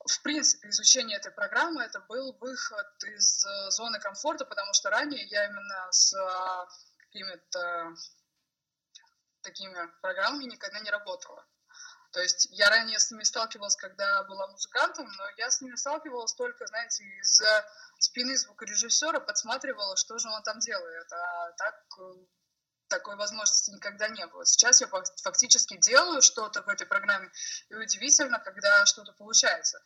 в 0.07 0.23
принципе, 0.23 0.69
изучение 0.69 1.19
этой 1.19 1.33
программы 1.33 1.83
это 1.83 2.01
был 2.01 2.33
выход 2.41 3.05
из 3.05 3.45
э, 3.45 3.71
зоны 3.71 3.99
комфорта, 3.99 4.45
потому 4.45 4.73
что 4.73 4.91
ранее 4.91 5.25
я 5.27 5.47
именно 5.47 5.89
с 5.91 6.15
э, 6.15 6.67
какими-то 6.99 7.95
такими 9.43 9.79
программами 10.01 10.45
никогда 10.45 10.81
не 10.81 10.91
работала. 10.91 11.45
То 12.17 12.23
есть 12.23 12.49
я 12.53 12.71
ранее 12.71 12.99
с 12.99 13.11
ними 13.11 13.25
сталкивалась, 13.25 13.77
когда 13.77 14.23
была 14.23 14.47
музыкантом, 14.47 15.07
но 15.07 15.25
я 15.37 15.51
с 15.51 15.61
ними 15.61 15.77
сталкивалась 15.77 16.33
только, 16.33 16.67
знаете, 16.67 17.05
из-за 17.21 17.67
спины 17.99 18.35
звукорежиссера, 18.39 19.21
подсматривала, 19.21 19.99
что 19.99 20.17
же 20.17 20.31
он 20.31 20.43
там 20.43 20.59
делает. 20.61 21.13
А 21.13 21.53
так 21.59 21.75
э, 21.99 22.15
такой 22.89 23.17
возможности 23.17 23.71
никогда 23.71 24.09
не 24.09 24.27
было. 24.29 24.47
Сейчас 24.47 24.81
я 24.81 24.87
фактически 24.87 25.77
делаю 25.77 26.23
что-то 26.23 26.63
в 26.63 26.69
этой 26.71 26.87
программе, 26.87 27.31
и 27.69 27.75
удивительно, 27.75 28.39
когда 28.39 28.87
что-то 28.87 29.13
получается. 29.13 29.79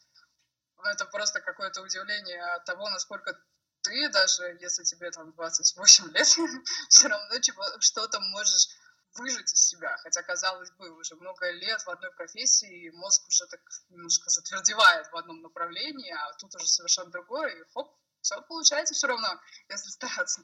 Это 0.84 1.06
просто 1.06 1.40
какое-то 1.40 1.82
удивление 1.82 2.40
от 2.54 2.64
того, 2.64 2.88
насколько 2.90 3.36
ты, 3.82 4.08
даже 4.10 4.56
если 4.60 4.84
тебе 4.84 5.10
там 5.10 5.32
28 5.32 6.12
лет, 6.12 6.28
все 6.90 7.08
равно 7.08 7.34
что-то 7.80 8.20
можешь 8.20 8.68
выжить 9.14 9.52
из 9.52 9.68
себя. 9.68 9.96
Хотя, 9.98 10.22
казалось 10.22 10.70
бы, 10.72 10.90
уже 10.90 11.16
много 11.16 11.50
лет 11.50 11.80
в 11.82 11.90
одной 11.90 12.10
профессии, 12.12 12.86
и 12.86 12.90
мозг 12.90 13.26
уже 13.28 13.46
так 13.46 13.60
немножко 13.88 14.30
затвердевает 14.30 15.06
в 15.08 15.16
одном 15.16 15.40
направлении, 15.42 16.12
а 16.12 16.32
тут 16.34 16.54
уже 16.54 16.66
совершенно 16.66 17.10
другое, 17.10 17.48
и 17.48 17.64
хоп, 17.72 17.96
все 18.20 18.40
получается 18.42 18.94
все 18.94 19.06
равно, 19.06 19.28
если 19.68 19.90
стараться. 19.90 20.42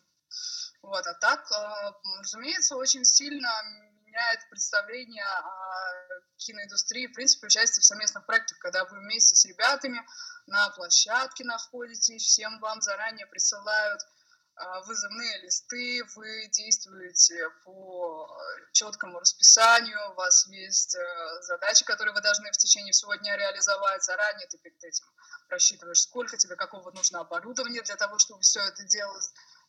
Вот, 0.82 1.06
а 1.06 1.14
так, 1.14 1.50
э, 1.50 1.92
разумеется, 2.20 2.76
очень 2.76 3.04
сильно 3.04 3.50
меняет 4.16 4.48
представление 4.48 5.24
о 5.24 6.06
киноиндустрии, 6.38 7.06
в 7.06 7.12
принципе, 7.12 7.46
участие 7.46 7.82
в 7.82 7.86
совместных 7.86 8.26
проектах, 8.26 8.58
когда 8.58 8.84
вы 8.84 8.98
вместе 9.00 9.36
с 9.36 9.44
ребятами 9.46 10.04
на 10.46 10.70
площадке 10.70 11.44
находитесь, 11.44 12.22
всем 12.22 12.58
вам 12.60 12.80
заранее 12.80 13.26
присылают 13.26 14.00
вызывные 14.86 15.42
листы, 15.42 16.02
вы 16.14 16.48
действуете 16.48 17.48
по 17.64 18.28
четкому 18.72 19.20
расписанию, 19.20 19.98
у 20.10 20.14
вас 20.14 20.46
есть 20.48 20.94
э, 20.94 21.42
задачи, 21.42 21.84
которые 21.84 22.14
вы 22.14 22.20
должны 22.20 22.50
в 22.52 22.56
течение 22.56 22.92
всего 22.92 23.14
дня 23.16 23.36
реализовать, 23.36 24.02
заранее 24.04 24.46
ты 24.48 24.58
перед 24.58 24.82
этим 24.82 25.06
рассчитываешь, 25.48 26.00
сколько 26.00 26.36
тебе 26.36 26.56
какого 26.56 26.90
нужно 26.90 27.20
оборудования 27.20 27.82
для 27.82 27.96
того, 27.96 28.18
чтобы 28.18 28.40
все 28.42 28.60
это 28.60 28.84
дело 28.84 29.18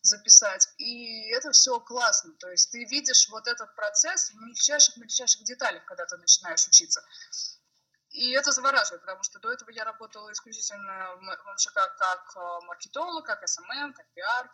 записать. 0.02 0.68
И 0.78 1.30
это 1.32 1.52
все 1.52 1.80
классно. 1.80 2.34
То 2.40 2.50
есть 2.50 2.72
ты 2.72 2.86
видишь 2.86 3.28
вот 3.30 3.48
этот 3.48 3.76
процесс 3.76 4.32
в 4.32 4.36
мельчайших-мельчайших 4.36 5.44
деталях, 5.44 5.84
когда 5.86 6.06
ты 6.06 6.18
начинаешь 6.18 6.66
учиться. 6.68 7.04
И 8.12 8.32
это 8.32 8.52
завораживает, 8.52 9.02
потому 9.02 9.22
что 9.24 9.40
до 9.40 9.52
этого 9.52 9.70
я 9.70 9.84
работала 9.84 10.32
исключительно 10.32 11.16
в 11.18 11.54
МШК 11.54 11.74
как 11.74 12.36
э, 12.36 12.66
маркетолог, 12.66 13.26
как 13.26 13.48
SMM, 13.48 13.94
как 13.94 14.08
пиар. 14.14 14.50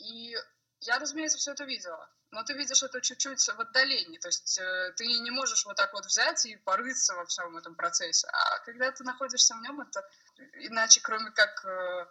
И 0.00 0.36
я, 0.80 0.98
разумеется, 0.98 1.38
все 1.38 1.52
это 1.52 1.64
видела. 1.64 2.08
Но 2.30 2.42
ты 2.44 2.54
видишь 2.54 2.82
это 2.82 3.00
чуть-чуть 3.00 3.44
в 3.44 3.60
отдалении. 3.60 4.18
То 4.18 4.28
есть 4.28 4.58
э, 4.58 4.92
ты 4.96 5.06
не 5.06 5.30
можешь 5.30 5.64
вот 5.66 5.76
так 5.76 5.92
вот 5.92 6.06
взять 6.06 6.46
и 6.46 6.56
порыться 6.56 7.14
во 7.14 7.26
всем 7.26 7.56
этом 7.56 7.74
процессе. 7.74 8.28
А 8.28 8.58
когда 8.60 8.90
ты 8.92 9.02
находишься 9.04 9.54
в 9.54 9.60
нем, 9.62 9.80
это 9.80 10.08
иначе, 10.54 11.00
кроме 11.00 11.32
как 11.32 11.64
э, 11.64 12.06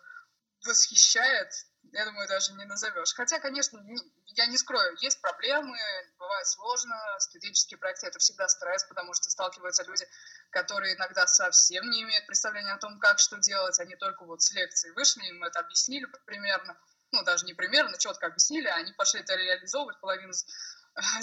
восхищает, 0.66 1.52
я 1.94 2.06
думаю, 2.06 2.28
даже 2.28 2.54
не 2.54 2.66
назовешь. 2.66 3.14
Хотя, 3.14 3.40
конечно, 3.40 3.82
я 4.26 4.46
не 4.48 4.58
скрою, 4.58 4.96
есть 5.00 5.22
проблемы, 5.22 5.78
бывает 6.18 6.48
сложно, 6.48 6.96
студенческие 7.20 7.78
проекты— 7.78 8.08
это 8.08 8.20
всегда 8.20 8.48
стресс, 8.48 8.84
потому 8.84 9.14
что 9.14 9.30
сталкиваются 9.30 9.84
люди, 9.84 10.06
которые 10.52 10.96
иногда 10.96 11.26
совсем 11.26 11.90
не 11.90 12.04
имеют 12.04 12.28
представления 12.28 12.74
о 12.74 12.78
том, 12.78 13.00
как 13.00 13.20
что 13.20 13.38
делать, 13.38 13.80
они 13.80 13.96
только 13.96 14.26
вот 14.26 14.42
с 14.42 14.52
лекции 14.52 14.92
вышли, 14.92 15.26
им 15.28 15.44
это 15.44 15.60
объяснили 15.60 16.06
примерно, 16.26 16.78
ну, 17.12 17.24
даже 17.24 17.46
не 17.46 17.54
примерно, 17.54 17.98
четко 17.98 18.28
объяснили, 18.28 18.68
они 18.68 18.94
пошли 18.94 19.22
это 19.22 19.36
реализовывать, 19.36 20.00
половину 20.00 20.34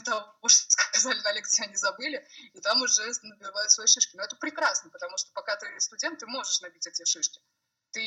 того, 0.05 0.49
что 0.49 0.71
сказали 0.71 1.21
на 1.21 1.33
лекции, 1.33 1.65
они 1.65 1.77
забыли, 1.77 2.27
и 2.55 2.61
там 2.61 2.81
уже 2.83 3.03
набивают 3.23 3.71
свои 3.71 3.87
шишки. 3.87 4.17
Но 4.17 4.23
это 4.23 4.37
прекрасно, 4.37 4.91
потому 4.91 5.17
что 5.19 5.31
пока 5.33 5.57
ты 5.57 5.69
студент, 5.81 6.19
ты 6.19 6.27
можешь 6.27 6.61
набить 6.61 6.87
эти 6.87 7.05
шишки. 7.05 7.41
Ты 7.93 8.03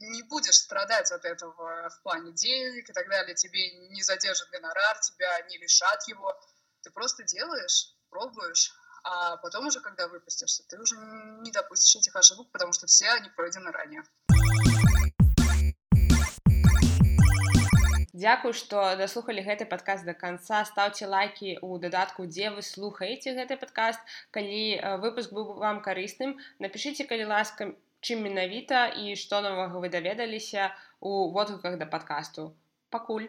не 0.00 0.22
будешь 0.22 0.56
страдать 0.56 1.10
от 1.12 1.24
этого 1.24 1.88
в 1.88 2.02
плане 2.02 2.32
денег 2.32 2.88
и 2.88 2.92
так 2.92 3.08
далее, 3.08 3.34
тебе 3.34 3.88
не 3.88 4.02
задержат 4.02 4.50
гонорар, 4.50 4.98
тебя 5.00 5.40
не 5.48 5.58
лишат 5.58 6.06
его. 6.08 6.38
Ты 6.82 6.90
просто 6.90 7.24
делаешь, 7.24 7.94
пробуешь, 8.10 8.72
а 9.04 9.36
потом 9.38 9.66
уже, 9.66 9.80
когда 9.80 10.08
выпустишься, 10.08 10.64
ты 10.68 10.78
уже 10.78 10.96
не 10.96 11.50
допустишь 11.50 11.96
этих 11.96 12.14
ошибок, 12.16 12.50
потому 12.52 12.72
что 12.72 12.86
все 12.86 13.08
они 13.10 13.30
пройдены 13.30 13.70
ранее. 13.70 14.02
Дзякую 18.18 18.50
што 18.60 18.84
даслухалі 18.98 19.44
гэты 19.46 19.66
падкаст 19.72 20.08
да 20.08 20.14
канца. 20.20 20.62
Стаўце 20.70 21.06
лайкі 21.14 21.50
ў 21.54 21.82
дадатку 21.84 22.26
дзе 22.30 22.50
вы 22.54 22.64
слухаеце 22.68 23.34
гэты 23.38 23.58
падкаст. 23.62 24.14
Калі 24.34 24.62
выпуск 25.04 25.34
быў 25.36 25.52
вам 25.64 25.82
карысным 25.84 26.34
напішыце 26.64 27.06
калі 27.10 27.28
ласка 27.34 27.70
чым 28.00 28.24
менавіта 28.26 28.86
і 29.02 29.14
што 29.22 29.42
новага 29.44 29.82
вы 29.84 29.90
даведаліся 29.94 30.70
у 31.00 31.30
водгуках 31.36 31.78
да 31.78 31.86
падкасту. 31.86 32.50
Пакуль 32.90 33.28